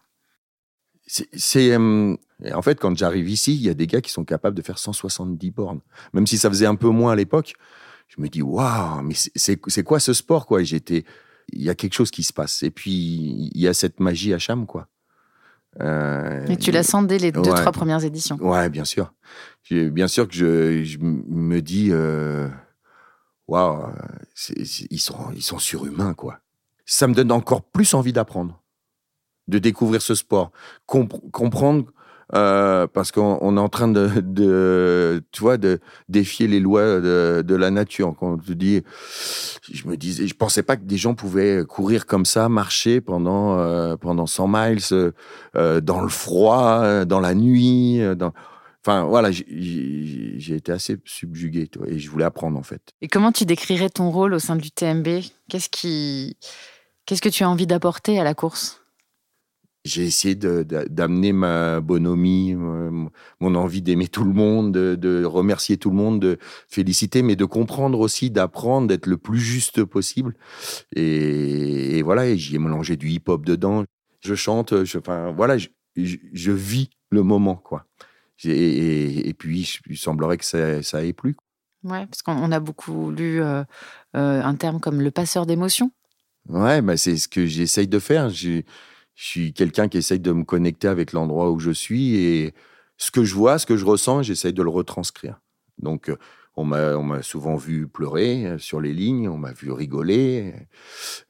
C'est, 1.08 1.72
euh, 1.72 2.16
en 2.54 2.62
fait, 2.62 2.80
quand 2.80 2.98
j'arrive 2.98 3.30
ici, 3.30 3.56
il 3.56 3.62
y 3.62 3.70
a 3.70 3.74
des 3.74 3.88
gars 3.88 4.02
qui 4.02 4.12
sont 4.12 4.26
capables 4.26 4.56
de 4.56 4.62
faire 4.62 4.78
170 4.78 5.52
bornes. 5.52 5.80
Même 6.14 6.28
si 6.28 6.38
ça 6.38 6.50
faisait 6.50 6.66
un 6.66 6.76
peu 6.76 6.90
moins 6.90 7.14
à 7.14 7.16
l'époque, 7.16 7.54
je 8.10 8.22
me 8.22 8.28
dis, 8.28 8.42
waouh, 8.42 9.02
mais 9.02 9.16
c'est, 9.16 9.84
quoi 9.84 10.00
ce 10.00 10.14
sport, 10.14 10.46
quoi? 10.46 10.64
J'étais, 10.64 11.06
il 11.54 11.62
y 11.62 11.70
a 11.70 11.76
quelque 11.76 11.94
chose 11.94 12.12
qui 12.12 12.24
se 12.24 12.34
passe. 12.34 12.64
Et 12.64 12.72
puis, 12.72 12.92
il 13.54 13.62
y 13.62 13.68
a 13.68 13.74
cette 13.74 14.02
magie 14.02 14.34
à 14.34 14.40
Cham, 14.40 14.66
quoi. 14.66 14.88
Euh, 15.80 16.46
Et 16.48 16.58
tu 16.58 16.72
la 16.72 16.84
sens 16.84 17.08
dès 17.08 17.18
les 17.18 17.32
deux, 17.32 17.40
Ouais. 17.40 17.56
trois 17.62 17.72
premières 17.72 18.04
éditions. 18.04 18.38
Ouais, 18.42 18.70
bien 18.70 18.84
sûr. 18.86 19.14
Bien 19.70 20.08
sûr 20.08 20.28
que 20.28 20.34
je, 20.34 20.98
me 21.00 21.62
dis, 21.62 21.90
euh, 21.92 22.50
waouh, 23.48 23.86
c'est- 24.36 24.54
ils 24.92 25.00
sont, 25.00 25.32
ils 25.34 25.42
sont 25.44 25.60
surhumains, 25.60 26.14
quoi. 26.14 26.40
Ça 26.86 27.08
me 27.08 27.14
donne 27.14 27.32
encore 27.32 27.64
plus 27.64 27.94
envie 27.94 28.12
d'apprendre, 28.12 28.62
de 29.48 29.60
découvrir 29.60 30.02
ce 30.02 30.14
sport, 30.14 30.52
compr- 30.88 31.32
comprendre, 31.32 31.86
euh, 32.34 32.88
parce 32.88 33.12
qu'on 33.12 33.38
on 33.42 33.58
est 33.58 33.60
en 33.60 33.70
train 33.70 33.88
de, 33.88 35.22
tu 35.32 35.42
vois, 35.42 35.58
de 35.58 35.80
défier 36.10 36.48
les 36.48 36.60
lois 36.60 37.00
de, 37.00 37.56
la 37.56 37.72
nature. 37.72 38.14
Quand 38.20 38.34
on 38.34 38.38
te 38.38 38.54
dit, 38.54 38.82
je 39.72 39.88
me 39.88 39.98
disais, 39.98 40.28
je 40.28 40.34
pensais 40.34 40.64
pas 40.64 40.78
que 40.78 40.84
des 40.84 40.98
gens 40.98 41.14
pouvaient 41.14 41.64
courir 41.68 42.06
comme 42.06 42.26
ça, 42.26 42.50
marcher 42.50 43.02
pendant, 43.02 43.60
euh, 43.60 43.98
pendant 43.98 44.26
100 44.26 44.48
miles, 44.48 44.80
euh, 45.56 45.82
dans 45.82 46.02
le 46.02 46.10
froid, 46.10 47.06
dans 47.06 47.20
la 47.20 47.36
nuit, 47.36 48.02
dans, 48.16 48.34
Enfin, 48.84 49.04
voilà, 49.04 49.30
j'ai- 49.32 50.56
été 50.56 50.72
assez 50.72 50.98
subjugué, 51.06 51.68
toi, 51.68 51.86
et 51.88 52.00
je 52.00 52.10
voulais 52.10 52.26
apprendre, 52.26 52.58
en 52.58 52.64
fait. 52.64 52.82
Et 53.02 53.08
comment 53.08 53.32
tu 53.32 53.46
décrirais 53.46 53.92
ton 53.92 54.10
rôle 54.10 54.34
au 54.34 54.40
sein 54.40 54.56
de 54.56 54.62
l'UTMB 54.62 55.24
Qu'est-ce 55.50 55.70
qui... 55.70 56.36
Qu'est-ce 57.06 57.22
que 57.22 57.30
tu 57.30 57.44
as 57.44 57.50
envie 57.50 57.68
d'apporter 57.68 58.20
à 58.20 58.24
la 58.24 58.34
course? 58.34 58.81
J'ai 59.84 60.04
essayé 60.06 60.36
d'amener 60.36 61.34
ma 61.34 61.82
bonhomie, 61.82 62.54
euh, 62.54 62.92
mon 63.40 63.56
envie 63.56 63.82
d'aimer 63.82 64.08
tout 64.08 64.24
le 64.24 64.32
monde, 64.34 64.72
de, 64.72 64.94
de 64.96 65.24
remercier 65.26 65.78
tout 65.78 65.90
le 65.90 65.96
monde, 65.96 66.20
de 66.22 66.38
féliciter, 66.70 67.24
mais 67.24 67.36
de 67.36 67.46
comprendre 67.46 68.00
aussi, 68.00 68.30
d'apprendre, 68.30 68.88
d'être 68.88 69.08
le 69.08 69.18
plus 69.18 69.40
juste 69.40 69.84
possible. 69.84 70.36
Et, 70.96 71.98
et 71.98 72.02
voilà, 72.04 72.36
j'y 72.36 72.56
ai 72.56 72.60
mélangé 72.60 72.96
du 72.96 73.10
hip-hop 73.10 73.44
dedans. 73.44 73.84
Je 74.24 74.36
chante, 74.36 74.84
je, 74.84 75.00
enfin, 75.00 75.32
voilà, 75.32 75.58
je, 75.58 75.70
je- 75.96 76.18
je 76.32 76.52
vis 76.52 76.92
le 77.10 77.24
moment, 77.24 77.56
quoi. 77.56 77.86
Et, 78.44 78.50
et- 78.52 79.30
et 79.30 79.34
puis, 79.34 79.80
il 79.90 79.98
semblerait 79.98 80.38
que 80.38 80.46
ça, 80.46 80.84
ça 80.84 81.04
ait 81.04 81.14
plu. 81.14 81.36
Ouais, 81.84 82.06
parce 82.06 82.22
qu'on 82.22 82.34
on 82.38 82.52
a 82.52 82.60
beaucoup 82.60 83.10
lu 83.10 83.42
euh, 83.42 83.64
euh, 84.16 84.44
un 84.44 84.54
terme 84.56 84.80
comme 84.80 85.02
le 85.02 85.10
passeur 85.10 85.48
d'émotions. 85.48 85.92
Ouais, 86.50 86.82
bah 86.82 86.98
c'est 86.98 87.18
ce 87.18 87.28
que 87.28 87.46
j'essaye 87.48 87.88
de 87.88 87.98
faire. 88.00 88.30
Je 89.16 89.26
suis 89.26 89.54
quelqu'un 89.54 89.88
qui 89.88 89.98
essaye 89.98 90.20
de 90.20 90.32
me 90.32 90.44
connecter 90.44 90.88
avec 90.88 91.14
l'endroit 91.14 91.52
où 91.52 91.60
je 91.60 91.72
suis 91.72 92.16
et 92.16 92.54
ce 92.98 93.12
que 93.12 93.24
je 93.24 93.36
vois, 93.36 93.58
ce 93.58 93.66
que 93.66 93.78
je 93.78 93.86
ressens, 93.86 94.24
j'essaye 94.24 94.54
de 94.54 94.64
le 94.64 94.70
retranscrire. 94.70 95.42
Donc, 95.80 96.10
euh, 96.10 96.18
on 96.56 96.66
m'a 96.66 96.96
on 96.96 97.04
m'a 97.04 97.22
souvent 97.22 97.56
vu 97.56 97.88
pleurer 97.88 98.46
euh, 98.46 98.58
sur 98.58 98.82
les 98.82 98.94
lignes, 98.94 99.30
on 99.30 99.38
m'a 99.38 99.54
vu 99.54 99.72
rigoler, 99.72 100.54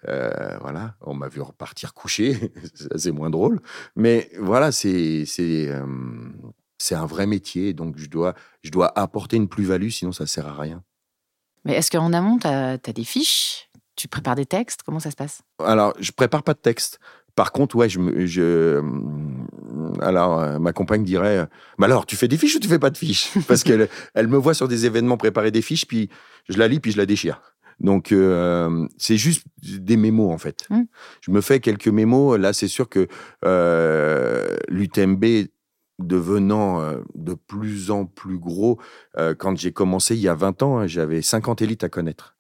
euh, 0.08 0.58
voilà, 0.60 0.96
on 1.02 1.14
m'a 1.14 1.28
vu 1.28 1.42
repartir 1.42 1.94
coucher, 1.96 2.52
c'est 2.96 3.12
moins 3.12 3.30
drôle. 3.30 3.62
Mais 3.96 4.30
voilà, 4.40 4.72
c'est 4.72 5.26
c'est 5.26 5.68
euh, 5.70 5.86
c'est 6.78 6.96
un 6.96 7.06
vrai 7.06 7.28
métier, 7.28 7.74
donc 7.74 7.98
je 7.98 8.08
dois 8.10 8.34
je 8.64 8.72
dois 8.72 8.98
apporter 8.98 9.38
une 9.38 9.48
plus-value, 9.48 9.90
sinon 9.90 10.12
ça 10.12 10.26
sert 10.26 10.48
à 10.48 10.60
rien. 10.60 10.84
Mais 11.64 11.76
est-ce 11.76 11.92
qu'en 11.92 12.12
amont, 12.12 12.40
tu 12.40 12.48
as, 12.48 12.78
des 12.78 13.04
fiches? 13.04 13.70
Tu 13.96 14.08
prépares 14.08 14.36
des 14.36 14.48
textes? 14.48 14.82
Comment 14.84 15.00
ça 15.00 15.12
se 15.12 15.16
passe? 15.16 15.44
Alors, 15.60 15.94
je 16.00 16.12
prépare 16.12 16.42
pas 16.42 16.56
de 16.56 16.60
texte. 16.60 17.00
Par 17.42 17.52
contre, 17.52 17.76
ouais, 17.76 17.90
je, 17.90 18.00
je 18.28 18.84
alors 20.00 20.40
euh, 20.40 20.60
ma 20.60 20.74
compagne 20.74 21.04
dirait, 21.04 21.40
euh, 21.40 21.46
bah 21.80 21.88
alors 21.88 22.06
tu 22.06 22.16
fais 22.16 22.28
des 22.28 22.38
fiches 22.38 22.56
ou 22.56 22.60
tu 22.60 22.68
fais 22.68 22.78
pas 22.78 22.92
de 22.92 22.98
fiches? 23.00 23.32
Parce 23.48 23.64
qu'elle 23.64 23.90
elle 24.14 24.28
me 24.28 24.38
voit 24.38 24.54
sur 24.54 24.68
des 24.68 24.86
événements 24.86 25.18
préparer 25.18 25.50
des 25.50 25.64
fiches, 25.64 25.88
puis 25.88 26.08
je 26.50 26.60
la 26.60 26.68
lis, 26.68 26.80
puis 26.80 26.92
je 26.92 26.98
la 26.98 27.08
déchire. 27.08 27.42
Donc 27.80 28.12
euh, 28.12 28.88
c'est 29.00 29.18
juste 29.18 29.48
des 29.64 29.98
mémos 29.98 30.32
en 30.32 30.38
fait. 30.38 30.68
Mm. 30.70 30.82
Je 31.22 31.32
me 31.32 31.42
fais 31.42 31.60
quelques 31.60 31.88
mémos. 31.88 32.38
Là, 32.38 32.54
c'est 32.54 32.68
sûr 32.68 32.88
que 32.88 33.08
euh, 33.44 34.56
l'UTMB 34.70 35.26
devenant 35.98 36.80
euh, 36.82 37.00
de 37.16 37.34
plus 37.34 37.90
en 37.90 38.06
plus 38.06 38.38
gros, 38.38 38.80
euh, 39.18 39.34
quand 39.34 39.58
j'ai 39.58 39.74
commencé 39.74 40.14
il 40.16 40.22
y 40.22 40.28
a 40.28 40.36
20 40.36 40.62
ans, 40.62 40.78
hein, 40.78 40.86
j'avais 40.86 41.24
50 41.24 41.64
élites 41.64 41.84
à 41.84 41.90
connaître. 41.90 42.36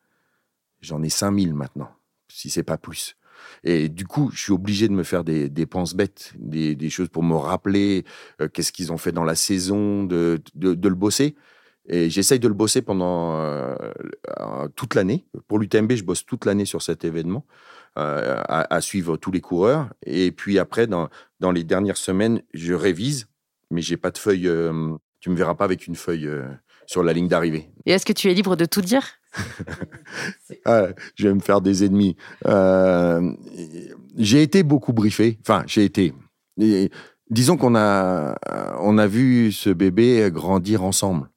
J'en 0.79 1.01
ai 1.01 1.09
5000 1.09 1.55
maintenant, 1.55 1.89
si 2.27 2.51
c'est 2.51 2.61
pas 2.61 2.77
plus. 2.77 3.15
Et 3.63 3.89
du 3.89 4.05
coup, 4.05 4.31
je 4.33 4.41
suis 4.41 4.51
obligé 4.51 4.87
de 4.87 4.93
me 4.93 5.03
faire 5.03 5.23
des, 5.23 5.49
des 5.49 5.65
penses 5.65 5.93
bêtes, 5.93 6.33
des, 6.37 6.89
choses 6.89 7.09
pour 7.09 7.23
me 7.23 7.35
rappeler 7.35 8.05
euh, 8.41 8.47
qu'est-ce 8.47 8.71
qu'ils 8.71 8.91
ont 8.91 8.97
fait 8.97 9.11
dans 9.11 9.23
la 9.23 9.35
saison, 9.35 10.03
de, 10.03 10.41
le 10.55 10.95
bosser. 10.95 11.35
Et 11.87 12.09
j'essaye 12.09 12.39
de 12.39 12.47
le 12.47 12.53
bosser 12.53 12.81
pendant 12.81 13.39
euh, 13.39 13.75
euh, 14.39 14.67
toute 14.75 14.95
l'année. 14.95 15.25
Pour 15.47 15.59
l'UTMB, 15.59 15.93
je 15.93 16.03
bosse 16.03 16.25
toute 16.25 16.45
l'année 16.45 16.65
sur 16.65 16.81
cet 16.81 17.05
événement, 17.05 17.45
à, 17.95 18.81
suivre 18.81 19.17
tous 19.17 19.31
les 19.31 19.41
coureurs. 19.41 19.89
Et 20.05 20.31
puis 20.31 20.57
après, 20.57 20.87
dans, 20.87 21.09
dans 21.39 21.51
les 21.51 21.63
dernières 21.63 21.97
semaines, 21.97 22.41
je 22.53 22.73
révise, 22.73 23.27
mais 23.69 23.81
j'ai 23.81 23.97
pas 23.97 24.11
de 24.11 24.17
feuille. 24.17 24.49
tu 25.19 25.29
me 25.29 25.35
verras 25.35 25.55
pas 25.55 25.65
avec 25.65 25.87
une 25.87 25.95
feuille 25.95 26.29
sur 26.87 27.03
la 27.03 27.13
ligne 27.13 27.27
d'arrivée. 27.27 27.69
Et 27.85 27.91
est-ce 27.91 28.05
que 28.05 28.13
tu 28.13 28.29
es 28.29 28.33
libre 28.33 28.55
de 28.55 28.65
tout 28.65 28.81
dire? 28.81 29.20
Ah, 30.65 30.89
je 31.15 31.27
vais 31.27 31.33
me 31.33 31.39
faire 31.39 31.61
des 31.61 31.83
ennemis. 31.83 32.15
Euh, 32.45 33.31
j'ai 34.17 34.43
été 34.43 34.63
beaucoup 34.63 34.93
briefé. 34.93 35.39
Enfin, 35.41 35.63
j'ai 35.65 35.85
été. 35.85 36.13
disons 37.29 37.57
qu'on 37.57 37.75
a, 37.75 38.35
on 38.79 38.97
a 38.97 39.07
vu 39.07 39.51
ce 39.51 39.69
bébé 39.69 40.29
grandir 40.31 40.83
ensemble. 40.83 41.29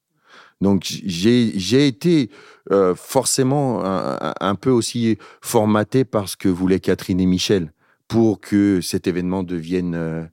Donc 0.61 0.85
j'ai, 0.85 1.87
été 1.87 2.31
euh, 2.71 2.95
forcément 2.95 3.83
un, 3.85 4.55
peu 4.55 4.71
aussi 4.71 5.19
formaté 5.41 6.05
par 6.05 6.29
ce 6.29 6.37
que 6.37 6.49
voulaient 6.49 6.81
Catherine 6.81 7.21
et 7.21 7.27
Michel 7.27 7.73
pour 8.09 8.41
que 8.41 8.81
cet 8.81 9.07
événement 9.07 9.43
devienne 9.43 10.29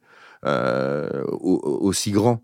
euh, 0.45 1.23
au- 1.31 1.79
aussi 1.81 2.11
grand. 2.11 2.41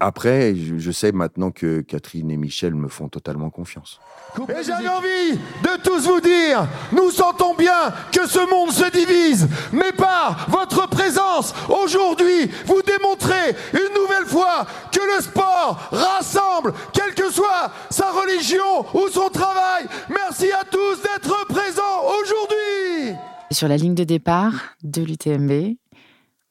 Après, 0.00 0.54
je, 0.56 0.78
je 0.78 0.90
sais 0.90 1.12
maintenant 1.12 1.50
que 1.50 1.80
Catherine 1.80 2.30
et 2.30 2.36
Michel 2.36 2.74
me 2.74 2.88
font 2.88 3.08
totalement 3.08 3.50
confiance. 3.50 4.00
Et 4.48 4.62
j'avais 4.64 4.88
envie 4.88 5.32
de 5.62 5.82
tous 5.82 6.06
vous 6.06 6.20
dire, 6.20 6.66
nous 6.92 7.10
sentons 7.10 7.54
bien 7.54 7.92
que 8.12 8.26
ce 8.26 8.40
monde 8.50 8.70
se 8.70 8.90
divise, 8.90 9.48
mais 9.72 9.92
par 9.92 10.46
votre 10.50 10.88
présence, 10.88 11.54
aujourd'hui, 11.68 12.50
vous 12.66 12.82
démontrez 12.82 13.54
une 13.72 13.94
nouvelle 13.94 14.26
fois 14.26 14.66
que 14.92 15.00
le 15.16 15.22
sport 15.22 15.88
rassemble, 15.92 16.74
quelle 16.92 17.14
que 17.14 17.30
soit 17.30 17.70
sa 17.90 18.10
religion 18.10 18.84
ou 18.94 19.08
son 19.08 19.28
travail. 19.28 19.86
Merci 20.08 20.50
à 20.52 20.64
tous 20.64 21.02
d'être 21.02 21.46
présents 21.46 22.02
aujourd'hui. 22.20 23.16
Sur 23.52 23.68
la 23.68 23.76
ligne 23.76 23.94
de 23.94 24.04
départ 24.04 24.74
de 24.82 25.02
l'UTMB, 25.02 25.76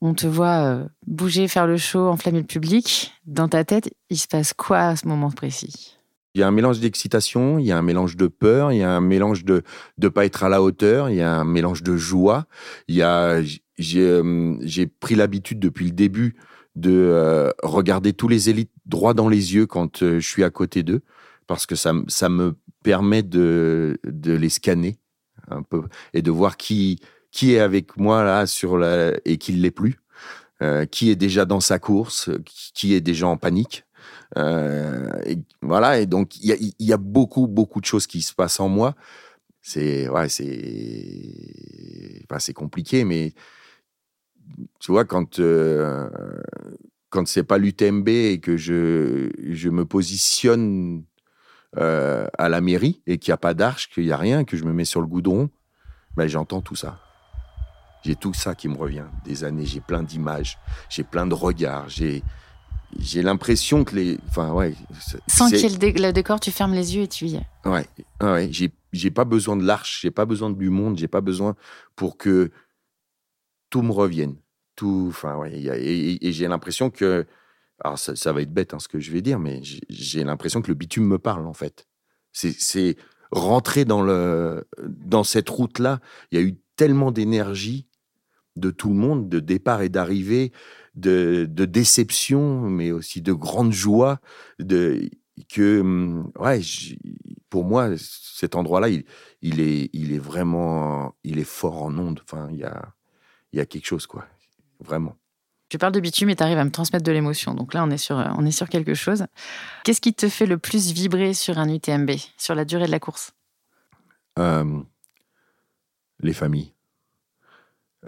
on 0.01 0.13
te 0.13 0.27
voit 0.27 0.65
euh, 0.65 0.85
bouger, 1.07 1.47
faire 1.47 1.67
le 1.67 1.77
show, 1.77 2.07
enflammer 2.07 2.39
le 2.39 2.45
public. 2.45 3.13
Dans 3.25 3.47
ta 3.47 3.63
tête, 3.63 3.93
il 4.09 4.17
se 4.17 4.27
passe 4.27 4.53
quoi 4.53 4.79
à 4.79 4.95
ce 4.95 5.07
moment 5.07 5.31
précis? 5.31 5.97
Il 6.33 6.41
y 6.41 6.43
a 6.43 6.47
un 6.47 6.51
mélange 6.51 6.81
d'excitation, 6.81 7.59
il 7.59 7.65
y 7.65 7.71
a 7.71 7.77
un 7.77 7.81
mélange 7.81 8.17
de 8.17 8.27
peur, 8.27 8.73
il 8.73 8.79
y 8.79 8.83
a 8.83 8.91
un 8.91 9.01
mélange 9.01 9.45
de 9.45 9.63
ne 9.97 10.07
pas 10.09 10.25
être 10.25 10.43
à 10.43 10.49
la 10.49 10.61
hauteur, 10.61 11.09
il 11.09 11.15
y 11.15 11.21
a 11.21 11.33
un 11.33 11.45
mélange 11.45 11.81
de 11.81 11.95
joie. 11.95 12.45
Il 12.89 12.95
y 12.95 13.01
a, 13.01 13.41
j'ai, 13.77 14.01
euh, 14.01 14.57
j'ai 14.61 14.85
pris 14.85 15.15
l'habitude 15.15 15.59
depuis 15.59 15.85
le 15.85 15.91
début 15.91 16.35
de 16.75 16.91
euh, 16.91 17.51
regarder 17.63 18.11
tous 18.11 18.27
les 18.27 18.49
élites 18.49 18.71
droit 18.85 19.13
dans 19.13 19.29
les 19.29 19.55
yeux 19.55 19.65
quand 19.65 19.99
je 19.99 20.19
suis 20.19 20.43
à 20.43 20.49
côté 20.49 20.83
d'eux, 20.83 21.03
parce 21.47 21.65
que 21.65 21.75
ça, 21.75 21.93
ça 22.09 22.27
me 22.27 22.57
permet 22.83 23.23
de, 23.23 23.97
de 24.03 24.33
les 24.33 24.49
scanner 24.49 24.99
un 25.47 25.63
peu 25.63 25.83
et 26.13 26.21
de 26.21 26.31
voir 26.31 26.57
qui, 26.57 26.99
qui 27.35 27.53
est 27.53 27.59
avec 27.59 27.97
moi 27.97 28.23
là 28.23 28.47
sur 28.47 28.77
la, 28.77 29.11
et 29.25 29.37
qui 29.37 29.53
ne 29.53 29.61
l'est 29.61 29.69
plus, 29.69 29.99
euh, 30.61 30.85
qui 30.85 31.11
est 31.11 31.17
déjà 31.17 31.43
dans 31.45 31.59
sa 31.59 31.79
course, 31.79 32.29
qui- 32.45 32.71
qui 32.73 32.93
est 32.93 33.01
déjà 33.01 33.27
en 33.27 33.35
panique. 33.37 33.83
Euh, 34.37 35.09
et 35.25 35.37
voilà, 35.61 35.99
et 35.99 36.05
donc 36.05 36.37
il 36.37 36.73
y 36.79 36.93
a, 36.93 36.97
beaucoup, 36.97 37.47
beaucoup 37.47 37.81
de 37.81 37.85
choses 37.85 38.07
qui 38.07 38.21
se 38.21 38.33
passent 38.33 38.61
en 38.61 38.69
moi. 38.69 38.95
C'est 39.61 40.07
ouais, 40.09 40.29
c'est 40.29 42.23
enfin, 42.29 42.39
c'est 42.39 42.53
compliqué, 42.53 43.03
mais 43.03 43.33
tu 44.79 44.91
vois, 44.93 45.03
quand, 45.05 45.39
euh, 45.39 46.09
quand 47.09 47.27
c'est 47.27 47.43
pas 47.43 47.57
l'UTMB 47.57 48.07
et 48.07 48.39
que 48.39 48.55
je, 48.55 49.29
je 49.49 49.69
me 49.69 49.85
positionne 49.85 51.03
euh, 51.77 52.27
à 52.37 52.49
la 52.49 52.61
mairie 52.61 53.01
et 53.07 53.17
qu'il 53.17 53.31
n'y 53.31 53.35
a 53.35 53.37
pas 53.37 53.53
d'arche, 53.53 53.89
qu'il 53.89 54.05
n'y 54.05 54.11
a 54.13 54.17
rien, 54.17 54.45
que 54.45 54.55
je 54.57 54.63
me 54.63 54.73
mets 54.73 54.85
sur 54.85 55.01
le 55.01 55.07
goudron, 55.07 55.49
ben, 56.15 56.27
j'entends 56.27 56.61
tout 56.61 56.75
ça. 56.75 57.04
J'ai 58.05 58.15
tout 58.15 58.33
ça 58.35 58.53
qui 58.53 58.67
me 58.67 58.77
revient 58.77 59.05
des 59.23 59.43
années. 59.43 59.65
J'ai 59.65 59.81
plein 59.81 60.03
d'images, 60.03 60.59
j'ai 60.89 61.03
plein 61.03 61.25
de 61.25 61.33
regards, 61.33 61.89
j'ai 61.89 62.21
j'ai 62.99 63.23
l'impression 63.23 63.83
que 63.83 63.95
les. 63.95 64.19
Enfin, 64.27 64.53
ouais. 64.53 64.75
Sans 65.27 65.49
qu'il 65.49 65.59
y 65.59 65.65
ait 65.65 65.69
le, 65.69 65.77
dé- 65.77 65.91
le 65.91 66.11
décor, 66.13 66.39
tu 66.39 66.51
fermes 66.51 66.73
les 66.73 66.95
yeux 66.95 67.03
et 67.03 67.07
tu 67.07 67.25
y 67.25 67.35
es. 67.35 67.45
Ouais, 67.65 67.87
ouais, 68.21 68.31
ouais. 68.31 68.49
J'ai, 68.51 69.11
pas 69.11 69.25
besoin 69.25 69.57
de 69.57 69.65
l'arche, 69.65 70.01
j'ai 70.01 70.11
pas 70.11 70.25
besoin 70.25 70.51
du 70.51 70.69
monde, 70.69 70.97
j'ai 70.97 71.07
pas 71.07 71.21
besoin 71.21 71.55
pour 71.95 72.15
que 72.15 72.51
tout 73.69 73.81
me 73.81 73.91
revienne. 73.91 74.35
Tout, 74.75 75.07
enfin, 75.09 75.35
ouais. 75.37 75.53
Et, 75.53 75.65
et- 75.65 76.27
et 76.27 76.31
j'ai 76.31 76.47
l'impression 76.47 76.89
que, 76.91 77.25
alors 77.83 77.97
ça, 77.97 78.15
ça 78.15 78.31
va 78.31 78.41
être 78.43 78.53
bête 78.53 78.73
hein, 78.73 78.79
ce 78.79 78.87
que 78.87 78.99
je 78.99 79.11
vais 79.11 79.21
dire, 79.21 79.39
mais 79.39 79.61
j'ai, 79.89 80.23
l'impression 80.23 80.61
que 80.61 80.67
le 80.67 80.75
bitume 80.75 81.05
me 81.05 81.17
parle 81.17 81.47
en 81.47 81.53
fait. 81.53 81.87
C'est, 82.31 82.53
c'est 82.57 82.97
rentrer 83.31 83.83
dans 83.83 84.03
le, 84.03 84.67
dans 84.85 85.23
cette 85.23 85.49
route-là. 85.49 85.99
Il 86.31 86.39
y 86.39 86.41
a 86.41 86.45
eu 86.45 86.55
tellement 86.75 87.11
d'énergie 87.11 87.87
de 88.55 88.71
tout 88.71 88.89
le 88.89 88.95
monde, 88.95 89.29
de 89.29 89.39
départ 89.39 89.81
et 89.81 89.89
d'arrivée, 89.89 90.51
de, 90.95 91.47
de 91.49 91.65
déception, 91.65 92.61
mais 92.61 92.91
aussi 92.91 93.21
de 93.21 93.33
grande 93.33 93.73
joie, 93.73 94.19
de 94.59 95.09
que 95.49 95.81
hum, 95.81 96.31
ouais, 96.39 96.61
pour 97.49 97.65
moi 97.65 97.89
cet 97.97 98.55
endroit-là, 98.55 98.89
il, 98.89 99.03
il 99.41 99.59
est 99.59 99.89
il 99.93 100.13
est 100.13 100.19
vraiment 100.19 101.15
il 101.23 101.39
est 101.39 101.43
fort 101.43 101.83
en 101.83 101.97
ondes. 101.97 102.21
Enfin, 102.23 102.47
il 102.51 102.57
y 102.57 102.63
a 102.63 102.93
il 103.51 103.57
y 103.57 103.61
a 103.61 103.65
quelque 103.65 103.85
chose 103.85 104.07
quoi, 104.07 104.25
vraiment. 104.79 105.17
Tu 105.69 105.79
parles 105.79 105.93
de 105.93 105.99
bitume 105.99 106.29
et 106.29 106.35
tu 106.35 106.43
arrives 106.43 106.59
à 106.59 106.63
me 106.63 106.71
transmettre 106.71 107.03
de 107.03 107.11
l'émotion. 107.11 107.55
Donc 107.55 107.73
là, 107.73 107.83
on 107.83 107.89
est, 107.89 107.97
sur, 107.97 108.15
on 108.37 108.45
est 108.45 108.51
sur 108.51 108.69
quelque 108.69 108.93
chose. 108.93 109.25
Qu'est-ce 109.83 109.99
qui 109.99 110.13
te 110.13 110.29
fait 110.29 110.45
le 110.45 110.59
plus 110.59 110.91
vibrer 110.91 111.33
sur 111.33 111.57
un 111.57 111.67
UTMB, 111.67 112.11
sur 112.37 112.53
la 112.53 112.65
durée 112.65 112.85
de 112.85 112.91
la 112.91 112.99
course? 112.99 113.33
Euh, 114.37 114.79
les 116.19 116.33
familles. 116.33 116.74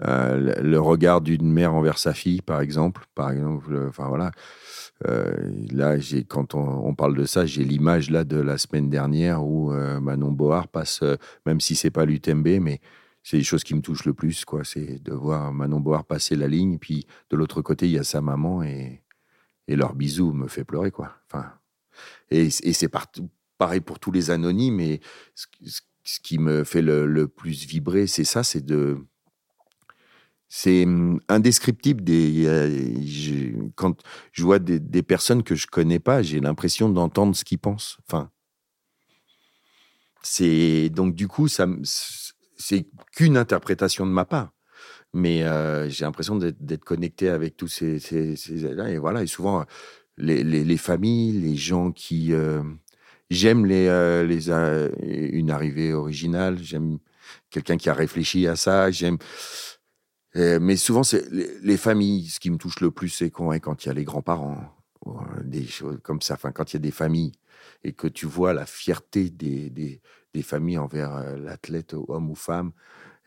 Euh, 0.04 0.62
le, 0.62 0.80
regard 0.80 1.20
d'une 1.20 1.50
mère 1.50 1.74
envers 1.74 1.98
sa 1.98 2.14
fille, 2.14 2.40
par 2.40 2.60
exemple, 2.60 3.06
par 3.14 3.30
exemple, 3.30 3.74
euh, 3.74 3.88
enfin 3.88 4.08
voilà. 4.08 4.30
Euh, 5.06 5.34
là, 5.70 5.96
quand 6.28 6.54
on, 6.54 6.94
parle 6.94 7.16
de 7.16 7.24
ça, 7.24 7.46
j'ai 7.46 7.64
l'image 7.64 8.10
là 8.10 8.24
de 8.24 8.36
la 8.36 8.58
semaine 8.58 8.90
dernière 8.90 9.44
où 9.44 9.70
Manon 9.70 10.32
Board 10.32 10.68
passe, 10.68 11.04
même 11.46 11.60
si 11.60 11.76
c'est 11.76 11.90
pas 11.90 12.04
l'UTMB, 12.04 12.60
mais 12.60 12.80
c'est 13.22 13.36
les 13.36 13.44
choses 13.44 13.62
qui 13.62 13.74
me 13.74 13.80
touchent 13.80 14.06
le 14.06 14.14
plus, 14.14 14.44
quoi. 14.44 14.64
C'est 14.64 15.02
de 15.02 15.12
voir 15.12 15.52
Manon 15.52 15.78
Board 15.78 16.04
passer 16.04 16.34
la 16.34 16.48
ligne, 16.48 16.78
puis 16.78 17.06
de 17.30 17.36
l'autre 17.36 17.62
côté 17.62 17.86
il 17.86 17.92
y 17.92 17.98
a 17.98 18.04
sa 18.04 18.20
maman 18.20 18.62
et 18.64 19.02
leur 19.68 19.94
bisou 19.94 20.32
me 20.32 20.48
fait 20.48 20.64
pleurer, 20.64 20.90
quoi. 20.90 21.12
Enfin, 21.30 21.52
et, 22.30 22.50
c'est 22.50 22.90
pareil 23.56 23.80
pour 23.80 24.00
tous 24.00 24.10
les 24.10 24.30
anonymes. 24.30 24.80
Et 24.80 25.00
ce, 25.34 25.46
qui 26.22 26.38
me 26.38 26.64
fait 26.64 26.82
le 26.82 27.28
plus 27.28 27.66
vibrer, 27.66 28.08
c'est 28.08 28.24
ça, 28.24 28.42
c'est 28.42 28.64
de 28.64 28.98
c'est 30.48 30.84
hum, 30.84 31.20
indescriptible. 31.28 32.02
Des, 32.02 33.54
quand 33.74 34.02
je 34.32 34.42
vois 34.42 34.58
des, 34.58 35.02
personnes 35.02 35.42
que 35.42 35.54
je 35.54 35.66
connais 35.66 35.98
pas, 35.98 36.22
j'ai 36.22 36.40
l'impression 36.40 36.88
d'entendre 36.88 37.34
ce 37.36 37.44
qu'ils 37.44 37.58
pensent. 37.58 37.98
Enfin, 38.06 38.30
c'est 40.22 40.88
donc 40.90 41.14
du 41.14 41.28
coup, 41.28 41.48
ça, 41.48 41.66
c'est 42.56 42.86
qu'une 43.14 43.36
interprétation 43.36 44.06
de 44.06 44.12
ma 44.12 44.24
part. 44.24 44.52
Mais 45.14 45.42
euh, 45.42 45.88
j'ai 45.88 46.04
l'impression 46.04 46.36
d'être 46.36 46.84
connecté 46.84 47.30
avec 47.30 47.56
tous 47.56 47.68
ces, 47.68 47.98
ces, 47.98 48.66
et 48.66 48.98
voilà. 48.98 49.22
Et 49.22 49.26
souvent, 49.26 49.64
les 50.18 50.76
familles, 50.76 51.32
les 51.32 51.56
gens 51.56 51.92
qui 51.92 52.34
euh, 52.34 52.62
j'aime 53.30 53.66
les, 53.66 53.86
euh, 53.88 54.24
les 54.24 54.50
euh, 54.50 54.90
une 55.00 55.50
arrivée 55.50 55.92
originale. 55.92 56.58
J'aime 56.62 56.98
quelqu'un 57.50 57.76
qui 57.76 57.88
a 57.90 57.94
réfléchi 57.94 58.46
à 58.46 58.56
ça. 58.56 58.90
J'aime 58.90 59.18
euh, 60.36 60.58
mais 60.60 60.76
souvent, 60.76 61.02
c'est 61.02 61.30
les, 61.30 61.48
les 61.62 61.76
familles. 61.76 62.26
Ce 62.28 62.40
qui 62.40 62.50
me 62.50 62.56
touche 62.58 62.80
le 62.80 62.90
plus, 62.90 63.08
c'est 63.08 63.30
quand, 63.30 63.52
il 63.52 63.86
y 63.86 63.90
a 63.90 63.94
les 63.94 64.04
grands-parents, 64.04 64.58
euh, 65.06 65.10
des 65.42 65.66
choses 65.66 65.98
comme 66.02 66.20
ça. 66.22 66.34
Enfin, 66.34 66.52
quand 66.52 66.72
il 66.72 66.76
y 66.76 66.78
a 66.78 66.80
des 66.80 66.90
familles 66.90 67.32
et 67.84 67.92
que 67.92 68.06
tu 68.06 68.26
vois 68.26 68.52
la 68.52 68.66
fierté 68.66 69.30
des, 69.30 69.70
des, 69.70 70.00
des 70.34 70.42
familles 70.42 70.78
envers 70.78 71.14
euh, 71.16 71.36
l'athlète, 71.38 71.94
homme 72.08 72.30
ou 72.30 72.34
femme, 72.34 72.72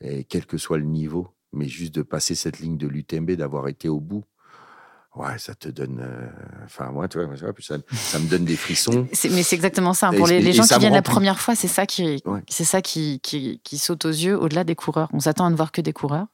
et 0.01 0.23
quel 0.23 0.45
que 0.45 0.57
soit 0.57 0.77
le 0.77 0.85
niveau, 0.85 1.29
mais 1.53 1.67
juste 1.67 1.93
de 1.95 2.01
passer 2.01 2.35
cette 2.35 2.59
ligne 2.59 2.77
de 2.77 2.87
l'UTMB, 2.87 3.31
d'avoir 3.31 3.67
été 3.67 3.87
au 3.89 3.99
bout. 3.99 4.23
Ouais, 5.15 5.37
ça 5.37 5.53
te 5.55 5.67
donne. 5.67 5.99
euh, 6.01 6.29
Enfin, 6.63 6.89
moi, 6.91 7.09
tu 7.09 7.17
vois, 7.21 7.35
ça, 7.59 7.75
ça, 7.91 8.19
me 8.19 8.29
donne 8.29 8.45
des 8.45 8.55
frissons. 8.55 9.07
Mais 9.29 9.43
c'est 9.43 9.55
exactement 9.55 9.93
ça. 9.93 10.09
Et- 10.13 10.17
Pour 10.17 10.27
les, 10.27 10.35
et- 10.35 10.41
les 10.41 10.49
et 10.51 10.53
gens 10.53 10.63
qui 10.63 10.79
viennent 10.79 10.93
la 10.93 11.01
première 11.01 11.39
fois, 11.39 11.53
c'est 11.53 11.67
ça 11.67 11.85
qui, 11.85 12.21
Ouais. 12.25 12.41
c'est 12.47 12.63
ça 12.63 12.81
qui, 12.81 13.19
qui, 13.19 13.59
qui 13.63 13.77
saute 13.77 14.05
aux 14.05 14.09
yeux 14.09 14.39
au-delà 14.39 14.63
des 14.63 14.75
coureurs. 14.75 15.09
On 15.11 15.19
s'attend 15.19 15.45
à 15.45 15.49
ne 15.49 15.55
voir 15.55 15.73
que 15.73 15.81
des 15.81 15.91
coureurs. 15.91 16.27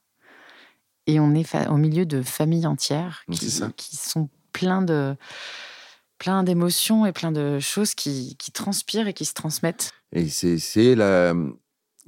Et 1.08 1.20
on 1.20 1.34
est 1.34 1.68
au 1.68 1.78
milieu 1.78 2.06
de 2.06 2.22
familles 2.22 2.68
entières 2.68 3.24
qui, 3.32 3.50
sont 3.50 4.30
plein 4.54 4.82
de 4.82 5.16
plein 6.18 6.44
d'émotions 6.44 7.06
et 7.06 7.12
plein 7.12 7.32
de 7.32 7.60
choses 7.60 7.96
qui, 7.96 8.36
qui 8.38 8.52
transpirent 8.52 9.08
et 9.08 9.14
qui 9.14 9.26
se 9.26 9.34
transmettent. 9.34 9.92
Et 10.12 10.28
c'est 10.28 10.58
c'est 10.58 10.96
la, 10.96 11.34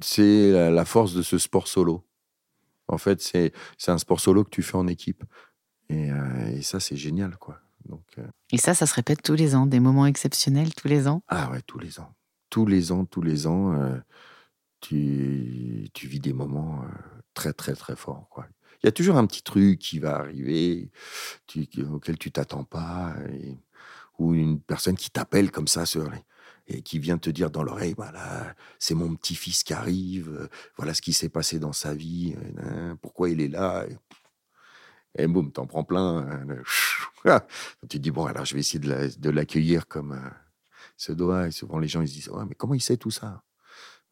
c'est 0.00 0.50
la, 0.50 0.70
la 0.70 0.84
force 0.84 1.14
de 1.14 1.22
ce 1.22 1.38
sport 1.38 1.66
solo. 1.66 2.06
En 2.88 2.98
fait, 2.98 3.22
c'est 3.22 3.52
c'est 3.78 3.90
un 3.90 3.98
sport 3.98 4.20
solo 4.20 4.44
que 4.44 4.50
tu 4.50 4.62
fais 4.62 4.76
en 4.76 4.86
équipe. 4.86 5.24
Et, 5.90 6.10
euh, 6.12 6.46
et 6.56 6.62
ça, 6.62 6.78
c'est 6.78 6.96
génial, 6.96 7.36
quoi. 7.36 7.60
Donc, 7.84 8.04
euh, 8.18 8.26
Et 8.52 8.58
ça, 8.58 8.74
ça 8.74 8.86
se 8.86 8.94
répète 8.94 9.22
tous 9.22 9.34
les 9.34 9.54
ans, 9.56 9.66
des 9.66 9.80
moments 9.80 10.06
exceptionnels 10.06 10.72
tous 10.74 10.86
les 10.86 11.08
ans. 11.08 11.22
ah 11.28 11.50
ouais, 11.50 11.62
tous 11.62 11.78
les 11.78 11.98
ans. 11.98 12.14
Tous 12.48 12.64
les 12.66 12.92
ans, 12.92 13.04
tous 13.04 13.22
les 13.22 13.46
ans, 13.46 13.72
euh, 13.74 13.96
tu, 14.80 15.88
tu 15.92 16.06
vis 16.06 16.20
des 16.20 16.32
moments 16.32 16.84
très, 17.34 17.52
très, 17.52 17.74
très 17.74 17.96
forts, 17.96 18.28
quoi. 18.30 18.46
Il 18.82 18.86
y 18.86 18.88
a 18.88 18.92
toujours 18.92 19.16
un 19.16 19.26
petit 19.26 19.42
truc 19.42 19.78
qui 19.78 19.98
va 19.98 20.16
arriver, 20.16 20.90
auquel 21.92 22.16
tu 22.18 22.30
t'attends 22.32 22.64
pas, 22.64 23.14
ou 24.18 24.34
une 24.34 24.60
personne 24.60 24.96
qui 24.96 25.10
t'appelle 25.10 25.50
comme 25.50 25.68
ça 25.68 25.84
et 26.66 26.82
qui 26.82 26.98
vient 26.98 27.18
te 27.18 27.30
dire 27.30 27.50
dans 27.50 27.62
l'oreille, 27.62 27.94
voilà, 27.96 28.54
c'est 28.78 28.94
mon 28.94 29.14
petit-fils 29.16 29.64
qui 29.64 29.74
arrive, 29.74 30.48
voilà 30.76 30.94
ce 30.94 31.02
qui 31.02 31.12
s'est 31.12 31.28
passé 31.28 31.58
dans 31.58 31.72
sa 31.72 31.94
vie, 31.94 32.34
pourquoi 33.02 33.28
il 33.28 33.40
est 33.40 33.48
là. 33.48 33.84
Et, 35.16 35.22
et 35.24 35.26
boum, 35.26 35.50
t'en 35.52 35.66
prends 35.66 35.84
plein. 35.84 36.44
le- 36.46 36.62
tu 37.82 37.88
te 37.88 37.96
dis, 37.98 38.10
bon, 38.10 38.24
alors 38.26 38.44
je 38.44 38.54
vais 38.54 38.60
essayer 38.60 38.78
de 38.78 38.88
la- 38.88 39.08
de 39.08 39.30
l'accueillir 39.30 39.86
comme 39.88 40.18
se 40.96 41.12
doit. 41.12 41.48
Et 41.48 41.50
souvent, 41.50 41.78
les 41.78 41.88
gens 41.88 42.00
ils 42.00 42.08
se 42.08 42.14
disent, 42.14 42.28
ouais, 42.28 42.44
mais 42.48 42.54
comment 42.54 42.74
il 42.74 42.80
sait 42.80 42.96
tout 42.96 43.10
ça? 43.10 43.42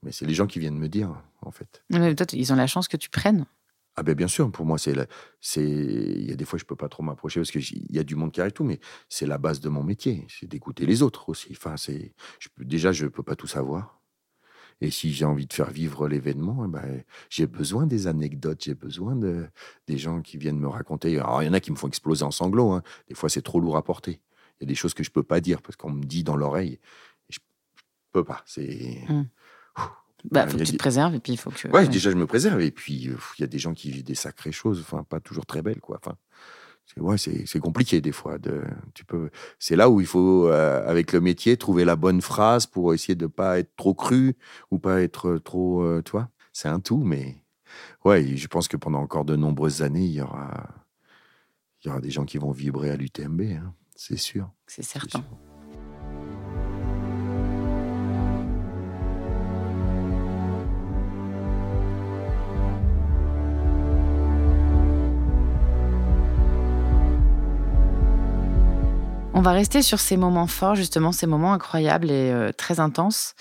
Mais 0.03 0.13
c'est 0.13 0.27
les 0.27 0.35
gens 0.35 0.47
qui 0.47 0.59
viennent 0.59 0.79
me 0.79 0.89
dire, 0.89 1.15
en 1.43 1.51
fait. 1.51 1.83
Toi, 1.91 2.27
ils 2.33 2.53
ont 2.53 2.57
la 2.57 2.67
chance 2.67 2.89
que 2.89 2.97
tu 2.97 3.09
prennes. 3.11 3.47
Ah 4.01 4.03
ben 4.05 4.15
bien 4.15 4.29
sûr, 4.29 4.51
pour 4.53 4.65
moi 4.65 4.79
c'est 4.79 4.95
c'est 5.41 5.65
il 5.69 6.29
y 6.29 6.33
a 6.33 6.37
des 6.37 6.45
fois 6.45 6.57
je 6.59 6.65
peux 6.65 6.77
pas 6.77 6.89
trop 6.89 7.03
m'approcher 7.03 7.41
parce 7.41 7.51
que 7.51 7.59
j'y- 7.59 7.85
il 7.89 7.97
y 7.97 7.99
a 7.99 8.05
du 8.05 8.15
monde 8.15 8.31
qui 8.33 8.41
arrive 8.41 8.53
tout, 8.53 8.63
mais 8.65 8.79
c'est 9.09 9.27
la 9.27 9.39
base 9.39 9.59
de 9.61 9.69
mon 9.69 9.83
métier, 9.83 10.25
c'est 10.29 10.47
d'écouter 10.47 10.87
les 10.87 11.03
autres 11.03 11.29
aussi. 11.29 11.49
Enfin 11.53 11.77
c'est 11.77 12.15
je 12.39 12.49
déjà 12.59 12.93
je 12.93 13.07
peux 13.07 13.25
pas 13.25 13.35
tout 13.35 13.49
savoir. 13.49 14.01
Et 14.81 14.91
si 14.91 15.13
j'ai 15.13 15.25
envie 15.27 15.47
de 15.47 15.53
faire 15.55 15.71
vivre 15.71 16.09
l'événement, 16.09 16.65
eh 16.67 16.69
ben, 16.69 17.05
j'ai 17.31 17.47
besoin 17.47 17.87
des 17.87 18.07
anecdotes, 18.09 18.63
j'ai 18.65 18.75
besoin 18.75 19.17
de 19.17 19.49
des 19.89 19.99
gens 19.99 20.23
qui 20.23 20.39
viennent 20.39 20.59
me 20.61 20.69
raconter. 20.69 21.19
Alors 21.19 21.43
il 21.43 21.47
y 21.47 21.49
en 21.51 21.55
a 21.55 21.61
qui 21.61 21.73
me 21.73 21.77
font 21.77 21.89
exploser 21.89 22.25
en 22.25 22.31
sanglots. 22.33 22.73
hein. 22.73 22.83
Des 23.09 23.15
fois 23.15 23.29
c'est 23.31 23.43
trop 23.43 23.61
lourd 23.61 23.77
à 23.77 23.85
porter. 23.85 24.21
Il 24.61 24.65
y 24.65 24.67
a 24.67 24.69
des 24.69 24.75
choses 24.77 24.95
que 24.95 25.05
je 25.05 25.11
peux 25.11 25.25
pas 25.25 25.41
dire 25.41 25.63
parce 25.63 25.77
qu'on 25.77 25.91
me 25.93 26.05
dit 26.05 26.25
dans 26.25 26.37
l'oreille. 26.37 26.75
et 27.31 27.35
Je 27.35 27.39
peux 28.13 28.25
pas. 28.25 28.43
C'est 28.47 29.15
Bah, 30.25 30.45
Ouais, 30.45 30.51
faut 30.51 30.59
que 30.59 30.65
tu 30.65 30.73
te 30.73 30.77
préserves 30.77 31.15
et 31.15 31.21
puis 31.21 31.33
il 31.33 31.37
faut 31.37 31.51
que. 31.51 31.69
Ouais, 31.69 31.87
déjà, 31.87 32.11
je 32.11 32.17
me 32.17 32.27
préserve. 32.27 32.61
Et 32.61 32.71
puis, 32.71 33.09
euh, 33.09 33.17
il 33.39 33.43
y 33.43 33.45
a 33.45 33.47
des 33.47 33.59
gens 33.59 33.75
qui 33.75 33.91
vivent 33.91 34.05
des 34.05 34.15
sacrées 34.15 34.53
choses, 34.53 34.81
enfin, 34.81 35.05
pas 35.05 35.21
toujours 35.21 35.47
très 35.47 35.63
belles, 35.63 35.81
quoi. 35.81 35.99
Enfin, 36.03 36.17
c'est, 36.87 37.01
ouais, 37.01 37.19
c'est, 37.19 37.47
c'est 37.47 37.61
compliqué, 37.61 38.01
des 38.01 38.13
fois. 38.13 38.39
De, 38.39 38.63
tu 38.95 39.05
peux, 39.05 39.31
c'est 39.59 39.77
là 39.77 39.91
où 39.91 40.01
il 40.01 40.07
faut, 40.07 40.49
euh, 40.49 40.87
avec 40.89 41.13
le 41.13 41.21
métier, 41.21 41.57
trouver 41.57 41.85
la 41.85 41.97
bonne 41.97 42.21
phrase 42.21 42.67
pour 42.67 42.95
essayer 42.95 43.15
de 43.15 43.27
pas 43.27 43.59
être 43.59 43.75
trop 43.77 43.95
cru 43.95 44.37
ou 44.71 44.79
pas 44.79 45.01
être 45.03 45.39
trop, 45.39 45.83
euh, 45.83 46.03
tu 46.05 46.13
vois. 46.13 46.29
C'est 46.53 46.69
un 46.69 46.81
tout, 46.81 47.05
mais 47.05 47.45
ouais, 48.05 48.37
je 48.37 48.47
pense 48.49 48.67
que 48.67 48.77
pendant 48.77 49.01
encore 49.01 49.25
de 49.25 49.37
nombreuses 49.37 49.83
années, 49.83 50.05
il 50.05 50.13
y 50.13 50.21
aura, 50.21 50.69
il 51.83 51.89
y 51.89 51.91
aura 51.91 52.01
des 52.01 52.11
gens 52.11 52.25
qui 52.25 52.39
vont 52.39 52.51
vibrer 52.51 52.91
à 52.91 52.97
l'UTMB, 52.97 53.43
hein, 53.43 53.75
c'est 53.95 54.17
sûr. 54.17 54.51
C'est 54.67 54.83
certain. 54.83 55.23
Va 69.49 69.55
rester 69.55 69.81
sur 69.81 69.99
ces 69.99 70.19
moments 70.19 70.47
forts, 70.47 70.75
justement, 70.75 71.11
ces 71.11 71.27
moments 71.27 71.55
incroyables 71.55 72.11
et 72.11 72.31
euh, 72.31 72.53
très 72.53 72.81
intenses. 72.81 73.35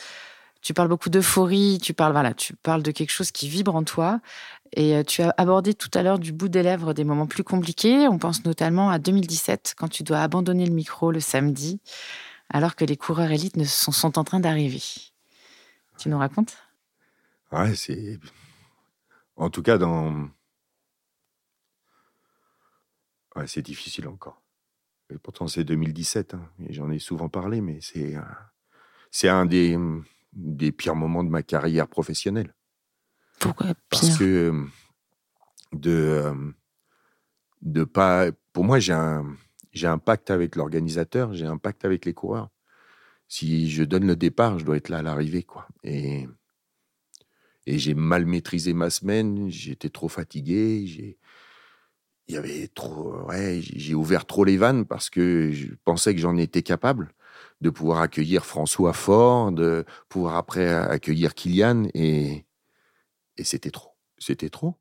Tu 0.61 0.73
parles 0.73 0.87
beaucoup 0.87 1.09
d'euphorie, 1.09 1.79
tu 1.81 1.93
parles, 1.93 2.13
voilà, 2.13 2.33
tu 2.33 2.55
parles 2.55 2.81
de 2.81 2.91
quelque 2.91 3.11
chose 3.11 3.31
qui 3.31 3.49
vibre 3.49 3.75
en 3.75 3.83
toi. 3.83 4.21
Et 4.73 4.95
euh, 4.95 5.03
tu 5.03 5.21
as 5.21 5.33
abordé 5.37 5.73
tout 5.73 5.91
à 5.93 6.03
l'heure 6.03 6.17
du 6.19 6.31
bout 6.31 6.47
des 6.47 6.63
lèvres 6.63 6.93
des 6.93 7.03
moments 7.03 7.27
plus 7.27 7.43
compliqués. 7.43 8.07
On 8.07 8.19
pense 8.19 8.45
notamment 8.45 8.89
à 8.89 8.99
2017, 8.99 9.75
quand 9.77 9.89
tu 9.89 10.03
dois 10.03 10.21
abandonner 10.21 10.65
le 10.65 10.73
micro 10.73 11.11
le 11.11 11.19
samedi, 11.19 11.81
alors 12.49 12.75
que 12.75 12.85
les 12.85 12.95
coureurs 12.95 13.31
élites 13.31 13.61
sont, 13.65 13.91
sont 13.91 14.17
en 14.17 14.23
train 14.23 14.39
d'arriver. 14.39 14.81
Tu 15.97 16.07
nous 16.07 16.17
racontes? 16.17 16.57
Ouais, 17.51 17.75
c'est. 17.75 18.17
En 19.35 19.49
tout 19.49 19.61
cas, 19.61 19.77
dans. 19.77 20.29
Ouais, 23.35 23.45
c'est 23.45 23.61
difficile 23.61 24.07
encore. 24.07 24.41
Et 25.13 25.17
pourtant, 25.17 25.47
c'est 25.47 25.63
2017, 25.63 26.33
hein, 26.33 26.49
et 26.67 26.73
j'en 26.73 26.91
ai 26.91 26.99
souvent 26.99 27.29
parlé, 27.29 27.61
mais 27.61 27.79
c'est. 27.81 28.15
C'est 29.11 29.29
un 29.29 29.45
des, 29.45 29.77
des 30.33 30.71
pires 30.71 30.95
moments 30.95 31.23
de 31.23 31.29
ma 31.29 31.43
carrière 31.43 31.87
professionnelle. 31.87 32.53
Pourquoi 33.39 33.73
Parce 33.89 34.07
pire? 34.07 34.17
que. 34.19 34.23
euh, 34.23 34.65
De. 35.73 35.91
euh, 35.91 36.51
De 37.61 37.83
pas. 37.85 38.31
Pour 38.53 38.63
moi, 38.65 38.79
j'ai 38.79 38.93
un, 38.93 39.25
j'ai 39.73 39.87
un 39.87 39.97
pacte 39.97 40.29
avec 40.31 40.55
l'organisateur, 40.55 41.33
j'ai 41.33 41.45
un 41.45 41.57
pacte 41.57 41.85
avec 41.85 42.05
les 42.05 42.13
coureurs. 42.13 42.49
Si 43.29 43.69
je 43.69 43.83
donne 43.83 44.07
le 44.07 44.15
départ, 44.15 44.59
je 44.59 44.65
dois 44.65 44.77
être 44.77 44.89
là 44.89 44.99
à 44.99 45.01
l'arrivée, 45.01 45.43
quoi. 45.43 45.67
Et. 45.83 46.27
Et 47.65 47.79
j'ai 47.79 47.95
mal 47.95 48.25
maîtrisé 48.25 48.73
ma 48.73 48.89
semaine, 48.89 49.49
j'étais 49.49 49.89
trop 49.89 50.07
fatigué, 50.07 50.85
j'ai 50.87 51.17
il 52.27 52.35
y 52.35 52.37
avait 52.37 52.67
trop 52.73 53.21
ouais, 53.27 53.59
j'ai 53.61 53.93
ouvert 53.93 54.25
trop 54.25 54.43
les 54.43 54.57
vannes 54.57 54.85
parce 54.85 55.09
que 55.09 55.51
je 55.51 55.67
pensais 55.85 56.13
que 56.13 56.21
j'en 56.21 56.37
étais 56.37 56.61
capable 56.61 57.13
de 57.61 57.69
pouvoir 57.69 58.01
accueillir 58.01 58.45
François 58.45 58.93
Fort, 58.93 59.51
de 59.51 59.85
pouvoir 60.09 60.35
après 60.35 60.67
accueillir 60.73 61.33
Kylian 61.33 61.85
et 61.93 62.45
et 63.37 63.43
c'était 63.43 63.71
trop. 63.71 63.91
C'était 64.17 64.49
trop. 64.49 64.75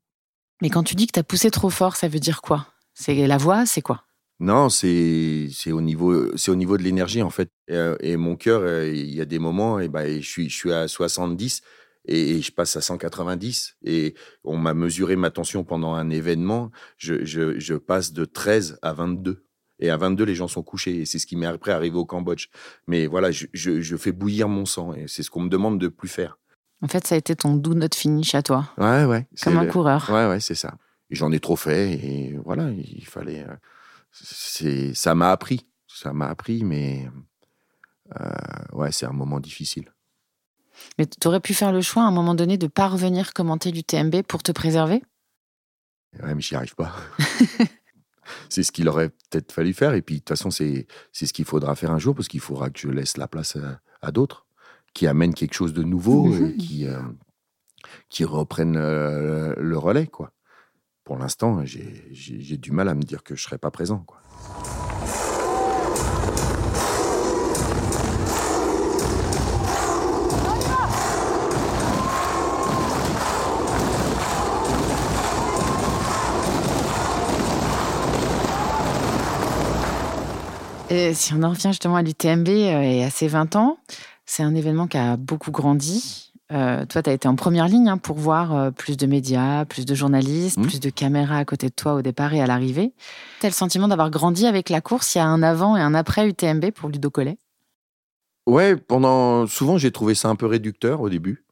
Mais 0.63 0.71
quand 0.71 0.83
tu 0.83 0.95
dis 0.95 1.07
que 1.07 1.13
tu 1.13 1.21
as 1.21 1.25
poussé 1.25 1.51
trop 1.51 1.69
fort, 1.69 1.97
ça 1.97 2.09
veut 2.09 2.19
dire 2.19 2.41
quoi? 2.41 2.67
C'est 2.95 3.27
la 3.27 3.37
voix, 3.37 3.67
c'est 3.67 3.83
quoi? 3.83 4.05
Non, 4.41 4.69
c'est 4.69 5.49
c'est 5.53 5.73
au 5.73 5.81
niveau 5.81 6.37
c'est 6.37 6.51
au 6.51 6.57
niveau 6.57 6.77
de 6.77 6.83
l'énergie 6.83 7.23
en 7.23 7.31
fait. 7.31 7.51
Et, 7.69 7.75
euh, 7.75 7.97
et 8.01 8.17
mon 8.17 8.37
cœur, 8.37 8.63
euh, 8.63 8.89
il 8.89 9.15
y 9.15 9.21
a 9.21 9.25
des 9.25 9.39
moments, 9.39 9.79
et 9.79 9.89
ben 9.89 10.21
je 10.21 10.29
suis 10.29 10.49
je 10.51 10.57
suis 10.57 10.73
à 10.73 10.89
70 10.89 11.63
et, 12.07 12.41
je 12.41 12.53
passe 12.53 12.77
à 12.77 12.81
190 12.81 13.77
et 13.85 14.15
on 14.45 14.57
m'a 14.57 14.75
mesuré 14.75 15.17
ma 15.17 15.31
tension 15.31 15.65
pendant 15.65 15.95
un 15.95 16.09
événement. 16.11 16.71
Je, 16.97 17.25
je, 17.25 17.59
je 17.59 17.75
passe 17.75 18.13
de 18.13 18.25
13 18.25 18.79
à 18.83 18.93
22. 18.93 19.45
Et 19.79 19.91
à 19.91 19.97
22, 19.99 20.25
les 20.25 20.35
gens 20.35 20.49
sont 20.49 20.63
couchés. 20.63 21.01
Et 21.01 21.05
c'est 21.05 21.19
ce 21.19 21.27
qui 21.27 21.37
m'est 21.37 21.47
après 21.47 21.73
arrivé 21.73 21.97
au 21.97 22.07
Cambodge. 22.07 22.47
Mais 22.87 23.07
voilà, 23.07 23.31
je, 23.31 23.97
fais 23.97 24.13
bouillir 24.13 24.49
mon 24.49 24.65
sang. 24.65 24.95
Et 24.95 25.05
c'est 25.07 25.23
ce 25.23 25.31
qu'on 25.31 25.43
me 25.43 25.49
demande 25.51 25.79
de 25.79 25.89
plus 25.89 26.09
faire. 26.09 26.39
En 26.83 26.89
fait, 26.89 27.07
ça 27.07 27.15
a 27.15 27.19
été 27.19 27.35
ton 27.37 27.55
do 27.57 27.75
not 27.75 27.89
finish 27.95 28.35
à 28.35 28.43
toi, 28.43 28.71
Ouais, 28.79 29.05
ouais. 29.05 29.27
comme 29.43 29.57
un 29.59 29.65
le- 29.65 29.71
coureur. 29.73 30.09
Ouais, 30.11 30.27
ouais, 30.29 30.41
c'est 30.41 30.55
ça. 30.55 30.75
J'en 31.11 31.31
ai 31.33 31.41
trop 31.41 31.57
fait 31.57 31.93
et 31.93 32.39
voilà, 32.45 32.71
il 32.71 33.05
fallait. 33.07 33.45
euh, 33.49 34.93
ça 34.95 35.15
m'a 35.15 35.31
appris, 35.31 35.67
ça 35.87 36.13
m'a 36.13 36.27
appris, 36.29 36.65
mais 36.65 37.09
euh, 38.21 38.31
ouais, 38.73 38.93
c'est 38.93 39.07
un 39.07 39.13
moment 39.13 39.41
difficile. 39.41 39.93
Mais 40.99 41.07
tu 41.07 41.29
aurais 41.29 41.41
pu 41.41 41.55
faire 41.55 41.73
le 41.73 41.81
choix 41.81 42.03
à 42.03 42.07
un 42.07 42.11
moment 42.11 42.35
donné 42.35 42.59
de 42.59 42.67
pas 42.67 42.89
revenir 42.89 43.33
commenter 43.33 43.71
l'UTMB 43.71 44.23
pour 44.23 44.43
te 44.43 44.53
préserver? 44.53 45.03
Ouais, 46.23 46.35
mais 46.35 46.41
j'y 46.41 46.55
arrive 46.55 46.75
pas. 46.75 46.95
c'est 48.49 48.63
ce 48.63 48.73
qu'il 48.73 48.89
aurait 48.89 49.11
peut-être 49.11 49.53
fallu 49.53 49.73
faire. 49.73 49.95
Et 49.95 50.03
puis, 50.03 50.17
de 50.17 50.21
toute 50.21 50.31
façon, 50.31 50.51
c'est 50.51 50.87
ce 51.13 51.33
qu'il 51.33 51.45
faudra 51.45 51.75
faire 51.75 51.91
un 51.91 51.99
jour, 51.99 52.15
parce 52.15 52.29
qu'il 52.29 52.41
faudra 52.41 52.71
que 52.71 52.79
je 52.79 52.89
laisse 52.89 53.17
la 53.17 53.29
place 53.29 53.57
à, 53.57 53.81
à 54.03 54.13
d'autres, 54.13 54.47
qui 54.95 55.07
amènent 55.07 55.35
quelque 55.35 55.55
chose 55.55 55.73
de 55.73 55.83
nouveau, 55.83 56.35
et 56.35 56.57
qui, 56.57 56.87
euh, 56.87 57.01
qui 58.09 58.25
reprennent 58.25 58.77
euh, 58.77 59.55
le 59.59 59.79
relais, 59.79 60.07
quoi. 60.07 60.33
Pour 61.05 61.19
l'instant, 61.19 61.65
j'ai 61.65 62.57
du 62.57 62.73
mal 62.73 62.89
à 62.89 62.95
me 62.95 63.03
dire 63.03 63.23
que 63.23 63.37
je 63.37 63.43
serai 63.43 63.59
pas 63.59 63.71
présent, 63.71 64.01
quoi. 64.01 64.21
Et 80.89 81.15
si 81.15 81.35
on 81.35 81.43
en 81.43 81.51
revient 81.51 81.69
justement 81.69 81.97
à 81.97 82.03
l'UTMB 82.03 82.49
euh, 82.49 82.81
et 82.83 83.05
à 83.05 83.11
ses 83.11 83.27
20 83.29 83.57
ans, 83.57 83.79
c'est 84.25 84.43
un 84.43 84.55
événement 84.55 84.87
qui 84.87 84.97
a 84.99 85.17
beaucoup 85.17 85.51
grandi. 85.51 86.33
Euh, 86.53 86.87
toi, 86.87 87.03
tu 87.03 87.11
as 87.11 87.13
été 87.13 87.27
en 87.27 87.35
première 87.35 87.67
ligne 87.67 87.89
hein, 87.89 87.99
pour 87.99 88.17
voir 88.17 88.55
euh, 88.55 88.71
plus 88.71 88.97
de 88.97 89.07
médias, 89.07 89.65
plus 89.65 89.85
de 89.85 89.95
journalistes, 89.97 90.59
Mhm. 90.59 90.67
plus 90.67 90.79
de 90.81 90.91
caméras 90.91 91.39
à 91.39 91.45
côté 91.45 91.69
de 91.69 91.75
toi 91.75 91.95
au 91.95 92.03
départ 92.03 92.35
et 92.35 92.41
à 92.41 92.47
l'arrivée. 92.47 92.93
Tu 93.41 93.47
as 93.47 93.49
le 93.49 93.55
sentiment 93.55 93.89
d'avoir 93.89 94.11
grandi 94.11 94.47
avec 94.47 94.71
la 94.71 94.81
course. 94.81 95.17
Il 95.17 95.19
y 95.19 95.21
a 95.21 95.27
un 95.27 95.43
avant 95.43 95.77
et 95.77 95.81
un 95.81 95.93
après 95.95 96.29
UTMB 96.29 96.71
pour 96.71 96.89
Ludo 96.89 97.11
Collet? 97.11 97.37
Ouais, 98.47 98.77
pendant 98.77 99.49
souvent 99.49 99.77
j'ai 99.77 99.91
trouvé 99.91 100.15
ça 100.15 100.29
un 100.29 100.37
peu 100.37 100.47
réducteur 100.47 101.01
au 101.01 101.09
début, 101.09 101.45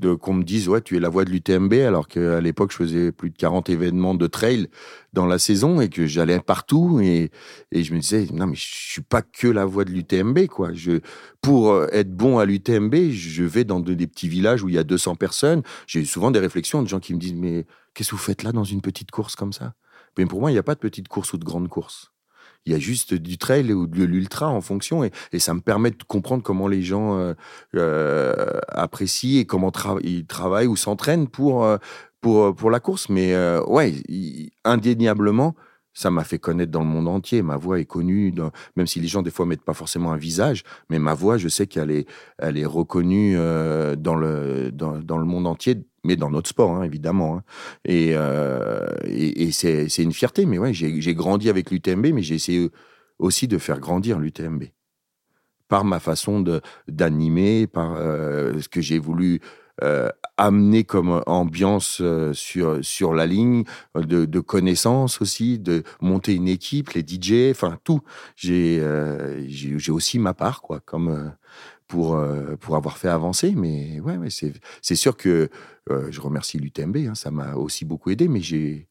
de 0.00 0.14
qu'on 0.14 0.34
me 0.34 0.42
dise 0.44 0.68
ouais 0.68 0.80
tu 0.80 0.96
es 0.96 1.00
la 1.00 1.08
voix 1.08 1.24
de 1.24 1.30
l'UTMB 1.30 1.72
alors 1.74 2.08
qu'à 2.08 2.40
l'époque 2.40 2.72
je 2.72 2.76
faisais 2.78 3.12
plus 3.12 3.30
de 3.30 3.36
40 3.36 3.68
événements 3.70 4.14
de 4.14 4.26
trail 4.26 4.68
dans 5.12 5.26
la 5.26 5.38
saison 5.38 5.80
et 5.80 5.88
que 5.88 6.06
j'allais 6.06 6.40
partout 6.40 7.00
et, 7.00 7.30
et 7.72 7.82
je 7.84 7.94
me 7.94 8.00
disais 8.00 8.26
non 8.32 8.46
mais 8.48 8.56
je 8.56 8.64
suis 8.66 9.02
pas 9.02 9.22
que 9.22 9.46
la 9.48 9.64
voix 9.64 9.84
de 9.84 9.90
l'UTMB 9.90 10.46
quoi. 10.48 10.72
Je 10.72 11.00
pour 11.40 11.70
euh, 11.72 11.86
être 11.92 12.10
bon 12.14 12.38
à 12.38 12.44
l'UTMB 12.44 12.94
je 13.10 13.44
vais 13.44 13.64
dans 13.64 13.80
de- 13.80 13.94
des 13.94 14.06
petits 14.06 14.28
villages 14.28 14.62
où 14.62 14.68
il 14.68 14.74
y 14.74 14.78
a 14.78 14.84
200 14.84 15.14
personnes. 15.16 15.62
J'ai 15.86 16.04
souvent 16.04 16.30
des 16.30 16.40
réflexions 16.40 16.82
de 16.82 16.88
gens 16.88 17.00
qui 17.00 17.14
me 17.14 17.18
disent 17.20 17.34
mais 17.34 17.66
qu'est-ce 17.94 18.10
que 18.10 18.16
vous 18.16 18.22
faites 18.22 18.42
là 18.42 18.52
dans 18.52 18.64
une 18.64 18.80
petite 18.80 19.10
course 19.10 19.36
comme 19.36 19.52
ça? 19.52 19.74
Mais 20.18 20.26
pour 20.26 20.40
moi 20.40 20.50
il 20.50 20.54
n'y 20.54 20.58
a 20.58 20.62
pas 20.64 20.74
de 20.74 20.80
petite 20.80 21.08
course 21.08 21.32
ou 21.32 21.38
de 21.38 21.44
grande 21.44 21.68
course. 21.68 22.09
Il 22.66 22.72
y 22.72 22.74
a 22.76 22.78
juste 22.78 23.14
du 23.14 23.38
trail 23.38 23.72
ou 23.72 23.86
de 23.86 24.04
l'ultra 24.04 24.48
en 24.48 24.60
fonction 24.60 25.02
et, 25.04 25.10
ça 25.38 25.54
me 25.54 25.60
permet 25.60 25.90
de 25.90 26.02
comprendre 26.06 26.42
comment 26.42 26.68
les 26.68 26.82
gens 26.82 27.18
euh, 27.18 27.34
euh, 27.74 28.60
apprécient 28.68 29.40
et 29.40 29.44
comment 29.46 29.72
ils 30.02 30.26
travaillent 30.26 30.66
ou 30.66 30.76
s'entraînent 30.76 31.28
pour, 31.28 31.64
euh, 31.64 31.78
pour, 32.20 32.54
pour 32.54 32.70
la 32.70 32.80
course. 32.80 33.08
Mais 33.08 33.34
ouais, 33.66 33.94
indéniablement, 34.64 35.54
ça 35.92 36.10
m'a 36.10 36.24
fait 36.24 36.38
connaître 36.38 36.70
dans 36.70 36.80
le 36.80 36.86
monde 36.86 37.08
entier. 37.08 37.42
Ma 37.42 37.56
voix 37.56 37.80
est 37.80 37.84
connue, 37.84 38.32
même 38.76 38.86
si 38.86 39.00
les 39.00 39.08
gens 39.08 39.22
des 39.22 39.30
fois 39.30 39.46
mettent 39.46 39.64
pas 39.64 39.74
forcément 39.74 40.12
un 40.12 40.16
visage, 40.16 40.62
mais 40.88 40.98
ma 40.98 41.14
voix, 41.14 41.36
je 41.38 41.48
sais 41.48 41.66
qu'elle 41.66 41.90
est, 41.90 42.06
elle 42.38 42.56
est 42.58 42.66
reconnue 42.66 43.34
euh, 43.36 43.96
dans, 43.96 44.14
le, 44.14 44.70
dans, 44.72 44.98
dans 44.98 45.18
le 45.18 45.24
monde 45.24 45.46
entier, 45.46 45.76
mais 46.04 46.16
dans 46.16 46.30
notre 46.30 46.48
sport, 46.48 46.76
hein, 46.76 46.82
évidemment. 46.82 47.36
hein. 47.38 47.42
Et, 47.84 48.12
euh, 48.14 48.86
et, 49.04 49.44
et 49.44 49.52
c'est 49.52 50.02
une 50.02 50.12
fierté. 50.12 50.46
Mais 50.46 50.58
ouais, 50.58 50.72
j'ai 50.72 51.14
grandi 51.14 51.48
avec 51.50 51.70
l'UTMB, 51.70 52.06
mais 52.14 52.22
j'ai 52.22 52.36
essayé 52.36 52.70
aussi 53.18 53.48
de 53.48 53.58
faire 53.58 53.80
grandir 53.80 54.18
l'UTMB 54.18 54.64
par 55.68 55.84
ma 55.84 56.00
façon 56.00 56.44
d'animer, 56.88 57.66
par 57.68 57.94
euh, 57.96 58.58
ce 58.60 58.68
que 58.68 58.80
j'ai 58.80 58.98
voulu 58.98 59.40
euh, 59.82 60.10
amener 60.40 60.84
comme 60.84 61.22
ambiance 61.26 61.98
euh, 62.00 62.32
sur 62.32 62.82
sur 62.84 63.12
la 63.12 63.26
ligne, 63.26 63.64
euh, 63.96 64.26
de, 64.26 64.40
connaissances 64.40 65.20
aussi, 65.20 65.58
de 65.58 65.82
monter 66.00 66.34
une 66.34 66.48
équipe, 66.48 66.90
les 66.90 67.02
DJ, 67.06 67.50
enfin 67.50 67.78
tout. 67.84 68.00
J'ai 68.36 68.80
euh, 68.80 69.44
j'ai 69.46 69.92
aussi 69.92 70.18
ma 70.18 70.34
part 70.34 70.62
quoi, 70.62 70.80
comme 70.80 71.32
pour 71.86 72.18
pour 72.60 72.76
avoir 72.76 72.96
fait 72.96 73.08
avancer. 73.08 73.54
Mais 73.54 74.00
ouais, 74.00 74.16
c'est 74.30 74.94
sûr 74.94 75.16
que 75.16 75.50
je 75.88 76.20
remercie 76.20 76.58
l'UTMB, 76.58 76.96
hein, 77.08 77.14
ça 77.14 77.30
m'a 77.30 77.54
aussi 77.54 77.84
beaucoup 77.84 78.10
aidé, 78.10 78.28
mais 78.28 78.40
j'ai 78.40 78.88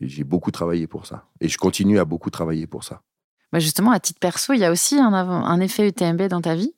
j'ai 0.00 0.24
beaucoup 0.24 0.50
travaillé 0.50 0.86
pour 0.86 1.06
ça 1.06 1.28
et 1.40 1.48
je 1.48 1.56
continue 1.56 1.98
à 1.98 2.04
beaucoup 2.04 2.30
travailler 2.30 2.66
pour 2.66 2.82
ça. 2.82 3.02
Bah 3.52 3.60
justement, 3.60 3.92
à 3.92 4.00
titre 4.00 4.18
perso, 4.18 4.52
il 4.52 4.58
y 4.58 4.64
a 4.64 4.72
aussi 4.72 4.98
un 4.98 5.60
effet 5.60 5.88
UTMB 5.88 6.22
dans 6.22 6.40
ta 6.40 6.56
vie? 6.56 6.74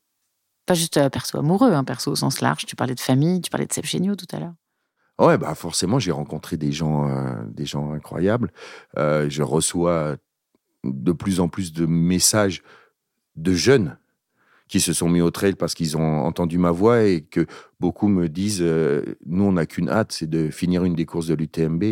Pas 0.67 0.75
juste 0.75 0.97
euh, 0.97 1.09
perso 1.09 1.39
amoureux, 1.39 1.73
hein, 1.73 1.85
perso 1.85 2.11
au 2.11 2.17
sens 2.17 2.41
large. 2.41 2.67
Tu 2.67 2.75
parlais 2.75 2.97
de 2.97 3.01
famille, 3.01 3.41
tu 3.41 3.51
parlais 3.51 3.67
de 3.67 3.73
Seb 3.73 3.85
Chéniaud 3.85 4.17
tout 4.17 4.27
à 4.33 4.41
l'heure. 4.41 4.55
Ouais, 5.19 5.39
bah 5.39 5.55
forcément, 5.55 5.99
j'ai 5.99 6.11
rencontré 6.11 6.57
des 6.57 6.73
gens, 6.73 7.09
euh, 7.09 7.35
des 7.49 7.65
gens 7.65 7.93
incroyables. 7.93 8.53
Euh, 8.99 9.31
je 9.31 9.43
reçois 9.43 10.17
de 10.85 11.13
plus 11.13 11.41
en 11.41 11.49
plus 11.49 11.73
de 11.73 11.87
messages 11.87 12.63
de 13.37 13.55
jeunes 13.55 13.97
qui 14.69 14.81
se 14.81 14.93
sont 14.93 15.09
mis 15.09 15.21
au 15.21 15.31
trail 15.31 15.55
parce 15.55 15.75
qu'ils 15.75 15.97
ont 15.97 16.25
entendu 16.27 16.59
ma 16.59 16.73
voix 16.73 17.05
et 17.05 17.23
que 17.23 17.47
beaucoup 17.79 18.09
me 18.09 18.29
disent 18.29 18.63
nous, 19.25 19.45
on 19.45 19.53
n'a 19.53 19.65
qu'une 19.65 19.89
hâte, 19.89 20.13
c'est 20.13 20.29
de 20.29 20.51
finir 20.51 20.85
une 20.85 20.95
des 20.95 21.07
courses 21.07 21.29
de 21.29 21.35
l'UTMB 21.35 21.85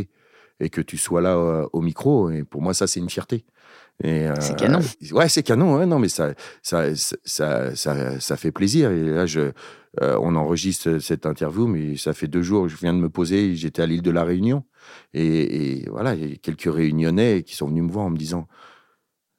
et 0.60 0.70
que 0.70 0.80
tu 0.80 0.98
sois 0.98 1.20
là 1.20 1.66
au 1.72 1.80
micro. 1.80 2.30
Et 2.30 2.42
pour 2.42 2.62
moi, 2.62 2.74
ça, 2.74 2.88
c'est 2.88 2.98
une 2.98 3.10
fierté. 3.10 3.44
Euh, 4.04 4.34
C'est 4.40 4.56
canon. 4.56 4.80
Ouais, 5.12 5.28
c'est 5.28 5.42
canon. 5.42 5.76
Ouais, 5.76 5.86
non, 5.86 5.98
mais 5.98 6.08
ça, 6.08 6.34
ça, 6.62 6.94
ça, 6.96 7.16
ça, 7.24 7.76
ça, 7.76 8.20
ça 8.20 8.36
fait 8.36 8.50
plaisir. 8.50 8.90
Et 8.90 9.04
là, 9.04 9.26
je, 9.26 9.52
euh, 10.02 10.18
on 10.20 10.34
enregistre 10.34 10.98
cette 10.98 11.26
interview, 11.26 11.66
mais 11.66 11.96
ça 11.96 12.12
fait 12.12 12.26
deux 12.26 12.42
jours, 12.42 12.68
je 12.68 12.76
viens 12.76 12.92
de 12.92 12.98
me 12.98 13.08
poser, 13.08 13.54
j'étais 13.54 13.82
à 13.82 13.86
l'île 13.86 14.02
de 14.02 14.10
la 14.10 14.24
Réunion. 14.24 14.64
Et, 15.12 15.82
et 15.82 15.88
voilà, 15.90 16.14
il 16.14 16.30
y 16.30 16.32
a 16.32 16.36
quelques 16.36 16.72
Réunionnais 16.72 17.42
qui 17.44 17.54
sont 17.54 17.68
venus 17.68 17.84
me 17.84 17.90
voir 17.90 18.06
en 18.06 18.10
me 18.10 18.16
disant 18.18 18.48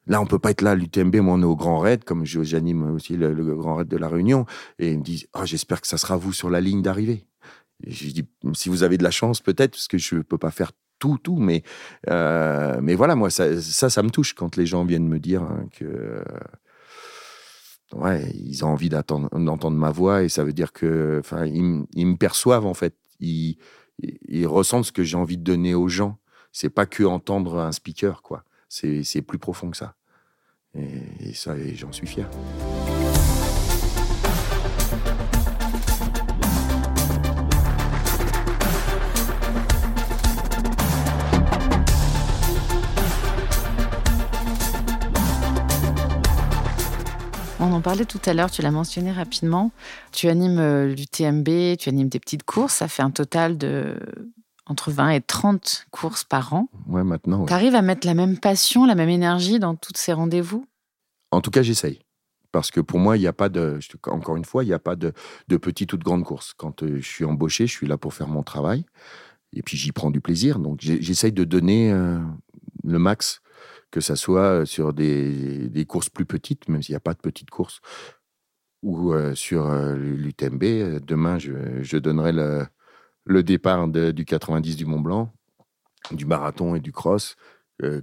Là, 0.07 0.21
on 0.21 0.27
peut 0.27 0.39
pas 0.39 0.51
être 0.51 0.61
là 0.61 0.71
à 0.71 0.75
l'UTMB, 0.75 1.15
mais 1.15 1.19
on 1.31 1.41
est 1.41 1.45
au 1.45 1.55
Grand 1.55 1.79
Raid, 1.79 2.03
comme 2.03 2.25
j'anime 2.25 2.93
aussi 2.93 3.17
le, 3.17 3.33
le 3.33 3.55
Grand 3.55 3.77
Raid 3.77 3.87
de 3.87 3.97
la 3.97 4.07
Réunion. 4.07 4.45
Et 4.77 4.91
ils 4.91 4.99
me 4.99 5.03
disent 5.03 5.27
Ah, 5.33 5.45
J'espère 5.45 5.81
que 5.81 5.87
ça 5.87 5.97
sera 5.97 6.15
vous 6.15 6.31
sur 6.31 6.49
la 6.49 6.61
ligne 6.61 6.83
d'arrivée. 6.83 7.25
Et 7.83 7.91
je 7.91 8.11
dis 8.11 8.25
Si 8.53 8.69
vous 8.69 8.83
avez 8.83 8.97
de 8.97 9.03
la 9.03 9.11
chance, 9.11 9.41
peut-être, 9.41 9.71
parce 9.71 9.87
que 9.87 9.97
je 9.97 10.17
peux 10.17 10.37
pas 10.37 10.51
faire 10.51 10.71
tout, 11.05 11.19
tout, 11.21 11.37
mais, 11.37 11.61
euh, 12.09 12.79
mais 12.81 12.95
voilà, 12.95 13.15
moi, 13.15 13.29
ça, 13.29 13.61
ça, 13.61 14.03
me 14.03 14.09
touche 14.09 14.33
quand 14.33 14.55
les 14.55 14.65
gens 14.65 14.85
viennent 14.85 15.07
me 15.07 15.19
dire 15.19 15.43
hein, 15.43 15.67
que 15.77 16.23
ouais, 17.93 18.31
ils 18.33 18.65
ont 18.65 18.69
envie 18.69 18.89
d'entendre 18.89 19.71
ma 19.71 19.91
voix 19.91 20.23
et 20.23 20.29
ça 20.29 20.43
veut 20.43 20.53
dire 20.53 20.73
que, 20.73 21.17
enfin, 21.19 21.45
ils, 21.45 21.63
me 21.63 22.15
perçoivent 22.15 22.65
en 22.65 22.73
fait. 22.73 22.95
Ils, 23.19 23.57
ressentent 24.45 24.85
ce 24.85 24.91
que 24.91 25.03
j'ai 25.03 25.15
envie 25.15 25.37
de 25.37 25.43
donner 25.43 25.75
aux 25.75 25.87
gens. 25.87 26.17
C'est 26.51 26.69
pas 26.69 26.85
que 26.85 27.03
entendre 27.03 27.59
un 27.59 27.71
speaker, 27.71 28.21
quoi. 28.21 28.43
C'est 28.67 29.21
plus 29.21 29.37
profond 29.37 29.69
que 29.69 29.77
ça. 29.77 29.95
Et, 30.73 31.33
ça, 31.33 31.55
j'en 31.75 31.91
suis 31.91 32.07
fier. 32.07 32.27
Parlait 47.85 48.05
tout 48.05 48.19
à 48.25 48.33
l'heure, 48.33 48.49
tu 48.49 48.63
l'as 48.63 48.71
mentionné 48.71 49.11
rapidement. 49.11 49.71
Tu 50.11 50.27
animes 50.27 50.57
euh, 50.57 50.87
l'UTMB, 50.87 51.77
tu 51.77 51.87
animes 51.89 52.09
des 52.09 52.19
petites 52.19 52.41
courses. 52.41 52.73
Ça 52.73 52.87
fait 52.87 53.03
un 53.03 53.11
total 53.11 53.59
de 53.59 53.95
entre 54.65 54.89
20 54.89 55.09
et 55.11 55.21
30 55.21 55.85
courses 55.91 56.23
par 56.23 56.55
an. 56.55 56.67
Ouais, 56.87 57.03
maintenant. 57.03 57.41
ouais. 57.41 57.45
Tu 57.45 57.53
arrives 57.53 57.75
à 57.75 57.83
mettre 57.83 58.07
la 58.07 58.15
même 58.15 58.39
passion, 58.39 58.85
la 58.85 58.95
même 58.95 59.09
énergie 59.09 59.59
dans 59.59 59.75
tous 59.75 59.93
ces 59.95 60.13
rendez-vous? 60.13 60.65
En 61.29 61.41
tout 61.41 61.51
cas, 61.51 61.61
j'essaye. 61.61 61.99
Parce 62.51 62.71
que 62.71 62.79
pour 62.79 62.97
moi, 62.97 63.17
il 63.17 63.19
n'y 63.19 63.27
a 63.27 63.33
pas 63.33 63.49
de. 63.49 63.77
Encore 64.07 64.35
une 64.35 64.45
fois, 64.45 64.63
il 64.63 64.67
n'y 64.67 64.73
a 64.73 64.79
pas 64.79 64.95
de, 64.95 65.13
de 65.47 65.57
petite 65.57 65.93
ou 65.93 65.97
de 65.97 66.03
grande 66.03 66.23
course. 66.23 66.55
Quand 66.57 66.81
euh, 66.81 66.97
je 66.99 67.07
suis 67.07 67.23
embauché, 67.23 67.67
je 67.67 67.71
suis 67.71 67.85
là 67.85 67.99
pour 67.99 68.15
faire 68.15 68.27
mon 68.27 68.41
travail. 68.41 68.83
Et 69.53 69.61
puis, 69.61 69.77
j'y 69.77 69.91
prends 69.91 70.09
du 70.09 70.21
plaisir. 70.21 70.57
Donc, 70.57 70.79
j'essaye 70.81 71.31
de 71.31 71.43
donner 71.43 71.91
euh, 71.91 72.17
le 72.83 72.97
max, 72.97 73.41
que 73.95 74.01
ça 74.01 74.17
soit 74.17 74.65
sur 74.65 74.91
des, 74.91 75.85
courses 75.87 76.09
plus 76.09 76.25
petites, 76.25 76.67
même 76.67 76.83
s'il 76.83 76.91
n'y 76.91 76.97
a 76.97 76.99
pas 76.99 77.13
de 77.13 77.21
petites 77.21 77.49
courses, 77.49 77.79
ou 78.83 79.13
sur 79.35 79.73
l'UTMB. 79.95 80.99
Demain, 80.99 81.39
je, 81.39 81.97
donnerai 81.97 82.33
le, 82.33 83.43
départ 83.43 83.87
du 83.87 84.25
90 84.25 84.75
du 84.75 84.85
Mont 84.85 84.99
Blanc, 84.99 85.31
du 86.11 86.25
marathon 86.25 86.75
et 86.75 86.81
du 86.81 86.91
cross. 86.91 87.37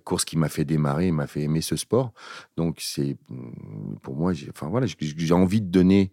course 0.05 0.25
qui 0.25 0.39
m'a 0.39 0.49
fait 0.49 0.65
démarrer, 0.65 1.13
m'a 1.13 1.27
fait 1.27 1.43
aimer 1.43 1.61
ce 1.61 1.77
sport. 1.77 2.15
Donc 2.57 2.79
c'est 2.81 3.19
mm, 3.29 3.97
pour 4.03 4.17
moi, 4.17 4.33
j'ai, 4.33 4.49
enfin 4.49 4.69
voilà, 4.71 4.87
j'ai- 4.87 5.33
envie 5.33 5.61
de 5.61 5.71
donner, 5.71 6.11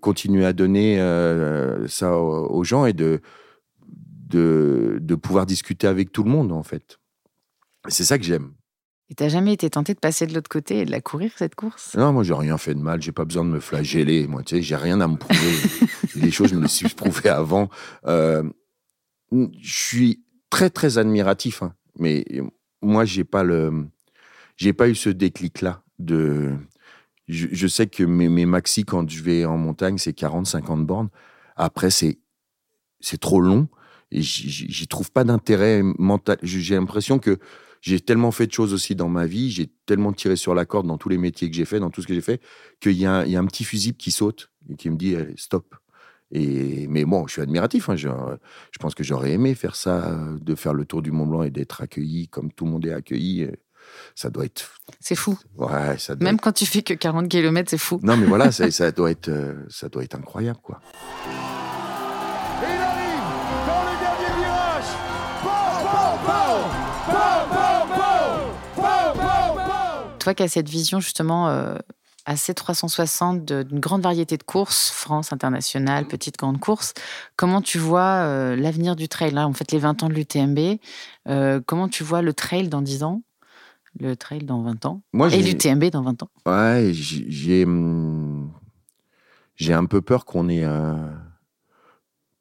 continuer 0.00 0.46
à 0.46 0.52
donner 0.52 0.98
ça 1.88 2.16
aux, 2.16 2.46
aux 2.54 2.62
gens 2.62 2.86
et 2.86 2.92
de, 2.92 3.20
de 4.28 5.00
de 5.02 5.14
pouvoir 5.16 5.44
discuter 5.44 5.88
avec 5.88 6.12
tout 6.12 6.22
le 6.22 6.30
monde 6.30 6.52
en 6.52 6.62
fait. 6.62 7.00
C'est 7.88 8.04
ça 8.04 8.16
que 8.16 8.24
j'aime. 8.24 8.52
Et 9.10 9.14
t'as 9.14 9.28
jamais 9.28 9.54
été 9.54 9.70
tenté 9.70 9.94
de 9.94 9.98
passer 9.98 10.26
de 10.26 10.34
l'autre 10.34 10.50
côté 10.50 10.80
et 10.80 10.84
de 10.84 10.90
la 10.90 11.00
courir, 11.00 11.32
cette 11.36 11.54
course? 11.54 11.94
Non, 11.96 12.12
moi 12.12 12.22
j'ai 12.24 12.34
rien 12.34 12.58
fait 12.58 12.74
de 12.74 12.80
mal, 12.80 13.00
j'ai 13.00 13.12
pas 13.12 13.24
besoin 13.24 13.44
de 13.44 13.48
me 13.50 13.60
flageller. 13.60 14.26
Moi, 14.26 14.42
tu 14.42 14.56
sais, 14.56 14.62
j'ai 14.62 14.76
rien 14.76 15.00
à 15.00 15.08
me 15.08 15.16
prouver. 15.16 15.54
Les 16.14 16.30
choses, 16.30 16.50
je 16.50 16.56
me 16.56 16.62
les 16.62 16.68
suis 16.68 16.88
prouvé 16.90 17.28
avant. 17.30 17.70
Euh, 18.06 18.42
je 19.32 19.48
suis 19.62 20.24
très 20.50 20.70
très 20.70 20.98
admiratif, 20.98 21.62
hein. 21.62 21.74
mais 21.98 22.24
moi 22.82 23.04
j'ai 23.04 23.24
pas 23.24 23.42
le, 23.44 23.86
j'ai 24.56 24.72
pas 24.72 24.88
eu 24.88 24.94
ce 24.94 25.10
déclic 25.10 25.60
là 25.62 25.82
de. 25.98 26.54
Je, 27.28 27.48
je 27.52 27.66
sais 27.66 27.86
que 27.86 28.02
mes, 28.04 28.28
mes 28.30 28.46
maxi 28.46 28.84
quand 28.84 29.08
je 29.08 29.22
vais 29.22 29.44
en 29.44 29.58
montagne 29.58 29.98
c'est 29.98 30.16
40-50 30.18 30.84
bornes. 30.86 31.10
Après 31.56 31.90
c'est 31.90 32.18
c'est 33.00 33.20
trop 33.20 33.40
long 33.40 33.68
et 34.10 34.22
j'y- 34.22 34.86
trouve 34.88 35.10
pas 35.12 35.24
d'intérêt 35.24 35.82
mental. 35.82 36.38
J'ai 36.42 36.74
l'impression 36.74 37.18
que 37.18 37.38
j'ai 37.80 38.00
tellement 38.00 38.30
fait 38.30 38.46
de 38.46 38.52
choses 38.52 38.72
aussi 38.74 38.94
dans 38.94 39.08
ma 39.08 39.26
vie, 39.26 39.50
j'ai 39.50 39.70
tellement 39.86 40.12
tiré 40.12 40.36
sur 40.36 40.54
la 40.54 40.64
corde 40.64 40.86
dans 40.86 40.98
tous 40.98 41.08
les 41.08 41.18
métiers 41.18 41.48
que 41.50 41.56
j'ai 41.56 41.64
fait, 41.64 41.78
dans 41.80 41.90
tout 41.90 42.02
ce 42.02 42.06
que 42.06 42.14
j'ai 42.14 42.20
fait, 42.20 42.40
qu'il 42.80 42.92
y, 42.92 43.06
a 43.06 43.12
un- 43.18 43.24
il 43.24 43.30
y 43.32 43.36
a 43.36 43.40
un 43.40 43.46
petit 43.46 43.64
fusible 43.64 43.96
qui 43.96 44.10
saute 44.10 44.50
et 44.70 44.74
qui 44.76 44.90
me 44.90 44.96
dit 44.96 45.14
Allez, 45.16 45.34
stop. 45.36 45.74
Et, 46.30 46.86
mais 46.88 47.04
bon, 47.06 47.26
je 47.26 47.32
suis 47.32 47.42
admiratif. 47.42 47.88
hein, 47.88 47.96
je 47.96 48.08
pense 48.78 48.94
que 48.94 49.02
j'aurais 49.02 49.32
aimé 49.32 49.54
faire 49.54 49.74
ça, 49.76 50.18
de 50.40 50.54
faire 50.54 50.74
le 50.74 50.84
tour 50.84 51.00
du 51.00 51.10
Mont 51.10 51.26
Blanc 51.26 51.42
et 51.42 51.50
d'être 51.50 51.80
accueilli 51.80 52.28
comme 52.28 52.52
tout 52.52 52.66
le 52.66 52.70
monde 52.72 52.84
est 52.86 52.92
accueilli. 52.92 53.44
euh, 53.44 53.52
Ça 54.14 54.28
doit 54.28 54.44
être. 54.44 54.74
C'est 55.00 55.14
fou. 55.14 55.38
Ouais, 55.56 55.96
ça 55.98 56.14
doit 56.14 56.28
Même 56.28 56.38
quand 56.38 56.52
tu 56.52 56.66
fais 56.66 56.82
que 56.82 56.92
40 56.92 57.28
km, 57.30 57.70
c'est 57.70 57.78
fou. 57.78 57.98
non, 58.02 58.16
mais 58.18 58.26
voilà, 58.26 58.52
ça, 58.52 58.70
ça 58.70 58.90
doit 58.92 59.10
être, 59.10 59.28
euh, 59.30 59.54
ça 59.70 59.88
doit 59.88 60.04
être 60.04 60.16
incroyable, 60.16 60.58
quoi. 60.62 60.80
Toi 70.18 70.34
qui 70.34 70.42
as 70.42 70.48
cette 70.48 70.68
vision 70.68 71.00
justement 71.00 71.48
euh, 71.48 71.76
assez 72.26 72.52
360 72.54 73.44
de- 73.44 73.62
d'une 73.62 73.80
grande 73.80 74.02
variété 74.02 74.36
de 74.36 74.42
courses, 74.42 74.90
France, 74.90 75.32
internationale, 75.32 76.06
petite, 76.06 76.36
grande 76.36 76.60
course, 76.60 76.92
comment 77.36 77.62
tu 77.62 77.78
vois 77.78 78.22
euh, 78.24 78.56
l'avenir 78.56 78.96
du 78.96 79.08
trail? 79.08 79.30
Là, 79.32 79.46
en 79.46 79.52
fait, 79.52 79.72
les 79.72 79.78
20 79.78 80.02
ans 80.02 80.08
de 80.08 80.14
l'UTMB, 80.14 80.78
euh, 81.28 81.60
comment 81.64 81.88
tu 81.88 82.04
vois 82.04 82.22
le 82.22 82.32
trail 82.34 82.68
dans 82.68 82.82
10 82.82 83.02
ans? 83.02 83.22
Le 83.98 84.16
trail 84.16 84.40
dans 84.44 84.62
20 84.62 84.84
ans? 84.86 85.02
Moi, 85.12 85.28
Et 85.34 85.42
l'UTMB 85.42 85.84
dans 85.90 86.02
20 86.02 86.22
ans? 86.22 86.28
Ouais, 86.46 86.90
j'ai 86.92 87.24
j'ai, 87.30 87.64
hum, 87.64 88.52
j'ai 89.56 89.72
un 89.72 89.86
peu 89.86 90.02
peur 90.02 90.24
qu'on 90.24 90.48
ait 90.48 90.66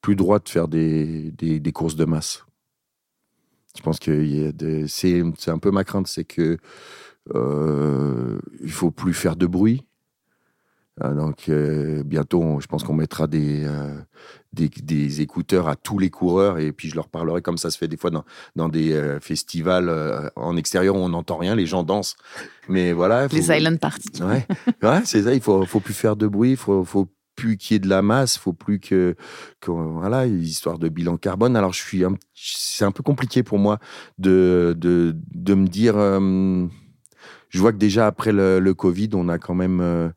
plus 0.02 0.16
droit 0.16 0.40
de 0.40 0.48
faire 0.50 0.68
des, 0.68 1.32
des, 1.32 1.60
des 1.60 1.72
courses 1.72 1.96
de 1.96 2.06
masse. 2.06 2.44
Je 3.76 3.82
pense 3.82 4.00
que 4.00 4.52
c'est 4.88 5.52
un 5.52 5.60
peu 5.60 5.72
ma 5.72 5.84
crainte, 5.84 6.08
c'est 6.08 6.24
que 6.26 6.58
euh, 7.36 8.40
il 8.62 8.72
faut 8.72 8.92
plus 8.92 9.14
faire 9.14 9.36
de 9.36 9.46
bruit. 9.48 9.84
Ah, 11.00 11.10
donc 11.14 11.48
euh, 11.50 12.02
bientôt, 12.04 12.42
on- 12.42 12.60
je 12.60 12.66
pense 12.66 12.84
qu'on 12.84 12.96
mettra 12.96 13.28
des, 13.28 13.64
euh, 13.66 14.00
des, 14.52 14.68
des 14.68 15.22
écouteurs 15.22 15.68
à 15.68 15.76
tous 15.76 16.00
les 16.00 16.10
coureurs 16.10 16.58
et 16.58 16.72
puis 16.72 16.90
je 16.90 16.96
leur 16.96 17.08
parlerai 17.08 17.44
comme 17.44 17.60
ça 17.60 17.70
se 17.70 17.78
fait 17.78 17.88
des 17.88 17.98
fois 17.98 18.10
dans, 18.10 18.24
dans 18.56 18.68
des 18.68 18.94
euh, 18.94 19.20
festivals 19.20 19.92
en 20.36 20.58
extérieur 20.58 20.96
où 20.96 21.00
on 21.00 21.10
n'entend 21.10 21.38
rien, 21.38 21.54
les 21.56 21.68
gens 21.68 21.84
dansent. 21.84 22.16
Mais 22.68 22.94
voilà. 22.94 23.28
Les 23.28 23.56
Island 23.56 23.80
Party. 23.80 24.24
Ouais, 24.24 24.48
ouais 24.82 25.02
c'est 25.06 25.22
ça. 25.24 25.36
Il 25.36 25.42
faut, 25.42 25.64
faut 25.68 25.80
plus 25.82 25.94
faire 25.94 26.16
de 26.16 26.26
bruit. 26.26 26.52
Il 26.52 26.58
faut, 26.58 26.84
faut 26.84 27.08
plus 27.36 27.58
qu'il 27.58 27.76
y 27.76 27.78
ait 27.78 27.80
de 27.80 27.88
la 27.90 28.02
masse. 28.02 28.38
Il 28.38 28.40
faut 28.40 28.54
plus 28.54 28.80
que, 28.80 29.16
que 29.62 29.70
voilà, 29.70 30.26
histoire 30.26 30.80
de 30.80 30.90
bilan 30.90 31.18
carbone. 31.18 31.56
Alors 31.56 31.74
je 31.74 31.80
suis, 31.84 32.04
c'est 32.34 32.86
un 32.86 32.92
peu 32.92 33.04
compliqué 33.04 33.44
pour 33.44 33.60
moi 33.60 33.78
de, 34.18 34.76
de, 34.76 35.16
de 35.36 35.54
me 35.54 35.68
dire. 35.68 35.96
euh, 35.98 36.66
je 37.50 37.60
vois 37.60 37.72
que 37.72 37.78
déjà 37.78 38.08
après 38.08 38.32
le, 38.32 38.74
Covid, 38.74 39.10
on 39.14 39.30
a 39.30 39.38
quand 39.38 39.56
même 39.56 39.80
euh, 39.82 40.10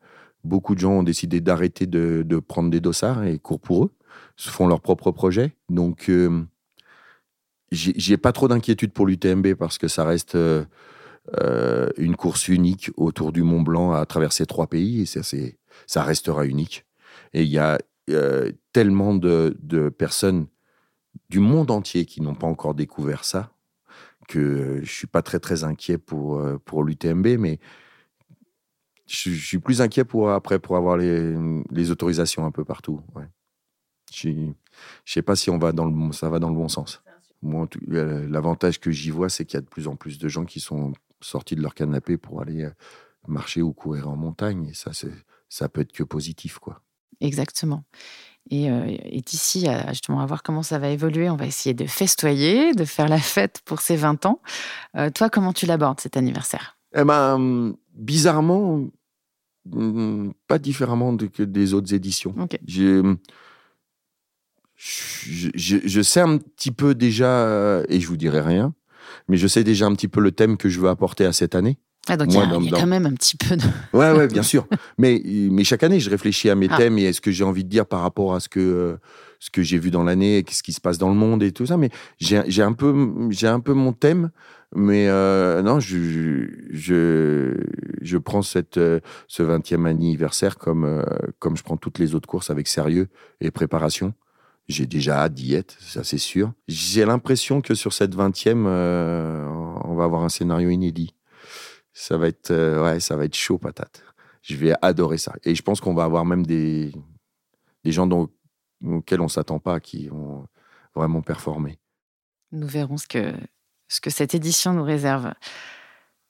beaucoup 0.43 0.75
de 0.75 0.79
gens 0.79 0.93
ont 0.93 1.03
décidé 1.03 1.41
d'arrêter 1.41 1.85
de, 1.85 2.39
prendre 2.39 2.69
des 2.69 2.79
dossards 2.79 3.23
et 3.23 3.39
courent 3.39 3.59
pour 3.59 3.85
eux, 3.85 3.91
se 4.35 4.49
font 4.49 4.67
leurs 4.67 4.81
propres 4.81 5.11
projets. 5.11 5.55
Donc 5.69 6.09
euh, 6.09 6.43
j'ai 7.71 8.17
pas 8.17 8.31
trop 8.31 8.47
d'inquiétude 8.47 8.91
pour 8.91 9.05
l'UTMB 9.05 9.53
parce 9.53 9.77
que 9.77 9.87
ça 9.87 10.03
reste 10.03 10.35
euh, 10.35 10.65
euh, 11.39 11.89
une 11.97 12.15
course 12.15 12.47
unique 12.47 12.91
autour 12.97 13.31
du 13.31 13.43
Mont 13.43 13.61
Blanc 13.61 13.93
à 13.93 14.05
travers 14.05 14.33
ces 14.33 14.45
trois 14.45 14.67
pays 14.67 15.01
et 15.01 15.05
ça, 15.05 16.03
restera 16.03 16.45
unique. 16.45 16.85
Et 17.33 17.43
il 17.43 17.49
y 17.49 17.59
a 17.59 17.77
tellement 18.73 19.15
de 19.15 19.89
personnes 19.97 20.47
du 21.29 21.39
monde 21.39 21.71
entier 21.71 22.05
qui 22.05 22.21
n'ont 22.21 22.35
pas 22.35 22.47
encore 22.47 22.73
découvert 22.73 23.23
ça 23.23 23.53
que 24.31 24.79
je 24.83 24.91
suis 24.91 25.07
pas 25.07 25.21
très 25.21 25.39
très 25.39 25.63
inquiet 25.63 25.97
pour, 25.97 26.39
euh, 26.39 26.57
pour 26.57 26.83
l'UTMB, 26.83 27.37
mais 27.37 27.59
je, 29.07 29.31
suis 29.31 29.59
plus 29.59 29.81
inquiet 29.81 30.05
pour 30.05 30.31
après 30.31 30.59
pour 30.59 30.77
avoir 30.77 30.95
les, 30.97 31.35
les 31.69 31.91
autorisations 31.91 32.45
un 32.45 32.51
peu 32.51 32.63
partout. 32.63 33.01
Ouais. 33.15 33.25
Je 34.13 34.29
je 35.05 35.13
sais 35.13 35.21
pas 35.21 35.35
si 35.35 35.49
on 35.49 35.57
va 35.57 35.73
dans 35.73 35.85
le, 35.85 36.11
ça 36.13 36.29
va 36.29 36.39
dans 36.39 36.49
le 36.49 36.55
bon 36.55 36.69
sens. 36.69 37.01
Moi, 37.41 37.67
euh, 37.89 38.27
l'avantage 38.29 38.79
que 38.79 38.91
j'y 38.91 39.09
vois, 39.09 39.29
c'est 39.29 39.45
qu'il 39.45 39.55
y 39.55 39.57
a 39.57 39.61
de 39.61 39.67
plus 39.67 39.87
en 39.87 39.95
plus 39.95 40.17
de 40.17 40.27
gens 40.27 40.45
qui 40.45 40.59
sont 40.59 40.93
sortis 41.21 41.55
de 41.55 41.61
leur 41.61 41.73
canapé 41.73 42.17
pour 42.17 42.41
aller 42.41 42.63
euh, 42.63 42.71
marcher 43.27 43.61
ou 43.61 43.73
courir 43.73 44.09
en 44.09 44.15
montagne. 44.15 44.67
Et 44.69 44.73
ça, 44.73 44.91
ça 45.49 45.69
peut 45.69 45.81
être 45.81 45.91
que 45.91 46.03
positif, 46.03 46.59
quoi. 46.59 46.81
Exactement. 47.19 47.83
Et, 48.49 48.69
euh, 48.69 48.83
et 48.87 49.21
d'ici 49.21 49.67
à 49.67 49.89
justement 49.89 50.19
à 50.19 50.25
voir 50.25 50.43
comment 50.43 50.63
ça 50.63 50.79
va 50.79 50.89
évoluer, 50.89 51.29
on 51.29 51.35
va 51.37 51.45
essayer 51.45 51.73
de 51.73 51.85
festoyer, 51.85 52.73
de 52.73 52.83
faire 52.85 53.07
la 53.07 53.19
fête 53.19 53.61
pour 53.65 53.79
ces 53.81 53.95
20 53.95 54.25
ans. 54.25 54.41
Euh, 54.97 55.09
toi, 55.09 55.29
comment 55.29 55.53
tu 55.53 55.65
l'abordes 55.65 55.99
cet 56.01 56.17
anniversaire? 56.17 56.77
Eh 56.95 57.03
ben, 57.05 57.73
bizarrement, 57.93 58.87
hum, 59.71 60.33
pas 60.47 60.57
différemment 60.59 61.13
de- 61.13 61.27
que 61.27 61.43
des 61.43 61.73
autres 61.73 61.93
éditions. 61.93 62.33
Je, 64.75 65.49
je, 65.53 65.77
je 65.85 66.01
sais 66.01 66.21
un 66.21 66.37
petit 66.39 66.71
peu 66.71 66.95
déjà, 66.95 67.27
euh, 67.45 67.83
et 67.87 67.99
je 67.99 68.07
vous 68.07 68.17
dirai 68.17 68.41
rien, 68.41 68.73
mais 69.27 69.37
je 69.37 69.47
sais 69.47 69.63
déjà 69.63 69.85
un 69.85 69.93
petit 69.93 70.07
peu 70.07 70.19
le 70.19 70.31
thème 70.31 70.57
que 70.57 70.69
je 70.69 70.79
veux 70.79 70.89
apporter 70.89 71.25
à 71.25 71.33
cette 71.33 71.53
année. 71.53 71.77
Ah, 72.09 72.17
donc 72.17 72.29
il 72.29 72.33
y 72.35 72.37
a, 72.37 72.45
y 72.45 72.73
a 72.73 72.79
quand 72.79 72.87
même 72.87 73.05
un 73.05 73.13
petit 73.13 73.37
peu 73.37 73.55
de. 73.55 73.63
Ouais, 73.93 74.11
ouais, 74.11 74.27
bien 74.27 74.41
sûr. 74.43 74.67
Mais, 74.97 75.21
mais 75.25 75.63
chaque 75.63 75.83
année, 75.83 75.99
je 75.99 76.09
réfléchis 76.09 76.49
à 76.49 76.55
mes 76.55 76.67
Ah. 76.69 76.77
thèmes 76.77 76.97
et 76.97 77.07
à 77.07 77.13
ce 77.13 77.21
que 77.21 77.31
j'ai 77.31 77.43
envie 77.43 77.63
de 77.63 77.69
dire 77.69 77.85
par 77.85 78.01
rapport 78.01 78.33
à 78.33 78.39
ce 78.39 78.49
que, 78.49 78.59
euh, 78.59 78.95
ce 79.39 79.49
que 79.51 79.61
j'ai 79.61 79.77
vu 79.77 79.91
dans 79.91 80.03
l'année, 80.03 80.39
et 80.39 80.45
ce 80.51 80.63
qui 80.63 80.73
se 80.73 80.81
passe 80.81 80.97
dans 80.97 81.09
le 81.09 81.15
monde 81.15 81.43
et 81.43 81.51
tout 81.51 81.67
ça. 81.67 81.77
Mais 81.77 81.89
j'ai 82.19 82.37
un, 82.63 82.73
peu- 82.73 83.29
un 83.43 83.59
peu 83.59 83.73
mon 83.73 83.93
thème. 83.93 84.31
Mais 84.73 85.07
euh, 85.09 85.61
non, 85.61 85.79
je, 85.81 86.47
je, 86.71 87.53
je 88.01 88.17
prends 88.17 88.41
cette, 88.41 88.77
euh, 88.77 88.99
ce 89.27 89.43
20e 89.43 89.85
anniversaire 89.85 90.57
comme, 90.57 91.03
comme 91.39 91.57
je 91.57 91.63
prends 91.63 91.77
toutes 91.77 91.99
les 91.99 92.15
autres 92.15 92.27
courses 92.27 92.49
avec 92.49 92.67
sérieux 92.67 93.09
et 93.41 93.51
préparation. 93.51 94.13
J'ai 94.69 94.85
déjà 94.85 95.17
hâte 95.23 95.33
d'y 95.33 95.55
être, 95.55 95.75
ça 95.81 96.03
c'est 96.05 96.17
sûr. 96.17 96.53
J'ai 96.69 97.03
l'impression 97.05 97.59
que 97.61 97.73
sur 97.75 97.91
cette 97.91 98.15
20e, 98.15 98.63
euh, 98.65 99.45
on 99.83 99.95
va 99.95 100.05
avoir 100.05 100.23
un 100.23 100.29
scénario 100.29 100.69
inédit. 100.69 101.13
Ça 101.93 102.17
va 102.17 102.27
être, 102.27 102.51
euh, 102.51 102.83
ouais, 102.83 102.99
ça 102.99 103.15
va 103.17 103.25
être 103.25 103.35
chaud 103.35 103.57
patate. 103.57 104.03
Je 104.41 104.55
vais 104.55 104.73
adorer 104.81 105.17
ça. 105.17 105.33
Et 105.43 105.55
je 105.55 105.61
pense 105.61 105.81
qu'on 105.81 105.93
va 105.93 106.03
avoir 106.03 106.25
même 106.25 106.45
des, 106.45 106.93
des 107.83 107.91
gens 107.91 108.07
dont- 108.07 108.29
auxquels 108.85 109.21
on 109.21 109.27
s'attend 109.27 109.59
pas 109.59 109.79
qui 109.79 110.07
vont 110.07 110.47
vraiment 110.95 111.21
performer. 111.21 111.79
Nous 112.51 112.67
verrons 112.67 112.97
ce 112.97 113.07
que, 113.07 113.33
ce 113.87 114.01
que 114.01 114.09
cette 114.09 114.33
édition 114.33 114.73
nous 114.73 114.83
réserve. 114.83 115.33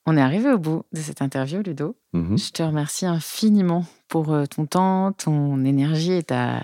On 0.04 0.16
est 0.16 0.20
arrivé 0.20 0.50
au 0.52 0.58
bout 0.58 0.84
de 0.92 1.00
cette 1.00 1.22
interview, 1.22 1.62
Ludo. 1.62 1.96
Mhm. 2.12 2.36
Je 2.36 2.50
te 2.50 2.62
remercie 2.62 3.06
infiniment 3.06 3.86
pour 4.08 4.32
euh, 4.32 4.46
ton 4.46 4.66
temps, 4.66 5.12
ton 5.12 5.64
énergie 5.64 6.12
et 6.12 6.22
ta, 6.24 6.62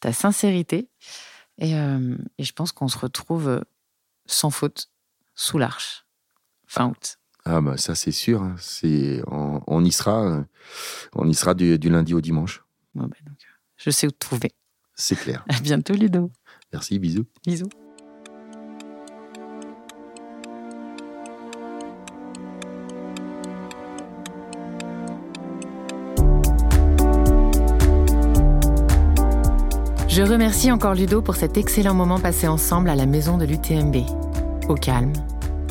ta 0.00 0.12
sincérité. 0.12 0.90
Et, 1.58 1.74
euh, 1.76 2.16
et 2.38 2.44
je 2.44 2.52
pense 2.52 2.72
qu'on 2.72 2.88
se 2.88 2.98
retrouve 2.98 3.64
sans 4.26 4.50
faute 4.50 4.90
sous 5.36 5.58
l'arche, 5.58 6.04
fin 6.66 6.88
août. 6.88 7.18
Ah 7.48 7.60
bah 7.60 7.76
ça 7.76 7.94
c'est 7.94 8.10
sûr. 8.12 8.42
hein. 8.42 8.56
C'est, 8.58 9.22
on, 9.28 9.60
on 9.68 9.84
y 9.84 9.92
sera. 9.92 10.20
euh, 10.24 10.42
On 11.14 11.28
y 11.28 11.34
sera 11.34 11.54
du, 11.54 11.78
du 11.78 11.88
lundi 11.88 12.12
au 12.12 12.20
dimanche. 12.20 12.64
Donc, 12.94 13.12
euh, 13.12 13.24
je 13.76 13.90
sais 13.90 14.06
où 14.06 14.10
te 14.10 14.18
trouver. 14.18 14.50
C'est 14.94 15.14
clair. 15.16 15.44
À 15.48 15.60
bientôt, 15.60 15.94
Ludo. 15.94 16.32
Merci, 16.72 16.98
bisous. 16.98 17.26
Bisous. 17.46 17.68
Je 30.08 30.22
remercie 30.22 30.70
encore 30.72 30.94
Ludo 30.94 31.20
pour 31.20 31.36
cet 31.36 31.56
excellent 31.56 31.94
moment 31.94 32.18
passé 32.18 32.48
ensemble 32.48 32.88
à 32.88 32.94
la 32.94 33.06
maison 33.06 33.36
de 33.36 33.44
l'UTMB. 33.44 33.96
Au 34.68 34.74
calme, 34.74 35.12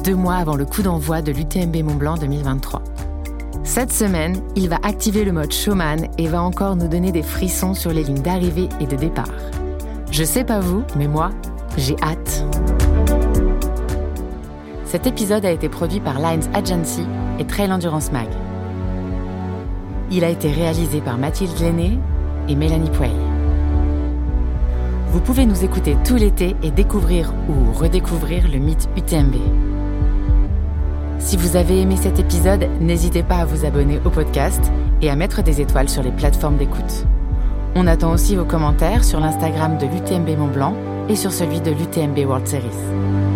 deux 0.06 0.16
mois 0.16 0.36
avant 0.36 0.56
le 0.56 0.66
coup 0.66 0.84
d'envoi 0.84 1.24
de 1.24 1.32
l'UTMB 1.32 1.78
Mont 1.78 1.96
Blanc 1.96 2.16
2023. 2.16 2.84
Cette 3.64 3.92
semaine, 3.92 4.40
il 4.56 4.70
va 4.70 4.78
activer 4.84 5.26
le 5.26 5.32
mode 5.32 5.52
showman 5.52 6.08
et 6.20 6.28
va 6.28 6.44
encore 6.44 6.76
nous 6.76 6.88
donner 6.88 7.12
des 7.12 7.24
frissons 7.24 7.74
sur 7.74 7.92
les 7.92 8.04
lignes 8.04 8.22
d'arrivée 8.22 8.70
et 8.80 8.86
de 8.86 8.96
départ. 8.96 9.34
Je 10.12 10.24
sais 10.24 10.44
pas 10.44 10.60
vous, 10.60 10.84
mais 10.96 11.08
moi, 11.08 11.32
j'ai 11.76 11.96
hâte. 12.04 12.46
Cet 14.86 15.08
épisode 15.08 15.44
a 15.44 15.52
été 15.52 15.70
produit 15.70 16.00
par 16.00 16.20
Lines 16.20 16.48
Agency 16.54 17.08
et 17.40 17.46
Trail 17.46 17.72
Endurance 17.72 18.12
Mag. 18.12 18.28
Il 20.12 20.24
a 20.24 20.30
été 20.30 20.52
réalisé 20.52 21.02
par 21.02 21.18
Mathilde 21.18 21.60
Lenné 21.60 21.98
et 22.48 22.56
Mélanie 22.56 22.92
Puey. 22.92 23.10
Vous 25.10 25.20
pouvez 25.20 25.48
nous 25.48 25.64
écouter 25.64 25.98
tout 26.06 26.16
l'été 26.16 26.56
et 26.62 26.70
découvrir 26.70 27.34
ou 27.50 27.74
redécouvrir 27.74 28.48
le 28.48 28.60
mythe 28.60 28.88
UTMB. 28.96 29.75
Si 31.20 31.38
vous 31.38 31.56
avez 31.56 31.82
aimé 31.82 31.96
cet 31.98 32.20
épisode, 32.20 32.68
n'hésitez 32.80 33.24
pas 33.24 33.38
à 33.38 33.46
vous 33.46 33.66
abonner 33.66 34.00
au 34.06 34.10
podcast 34.10 34.62
et 35.02 35.10
à 35.10 35.16
mettre 35.16 35.42
des 35.42 35.62
étoiles 35.62 35.90
sur 35.90 36.04
les 36.04 36.12
plateformes 36.12 36.58
d'écoute. 36.58 37.06
On 37.76 37.88
attend 37.88 38.14
aussi 38.14 38.36
vos 38.36 38.46
commentaires 38.46 39.04
sur 39.04 39.20
l'Instagram 39.20 39.78
de 39.78 39.86
l'UTMB 39.86 40.38
Mont 40.38 40.48
Blanc 40.48 40.76
et 41.10 41.16
sur 41.16 41.32
celui 41.32 41.62
de 41.62 41.72
l'UTMB 41.72 42.18
World 42.26 42.48
Series. 42.48 43.35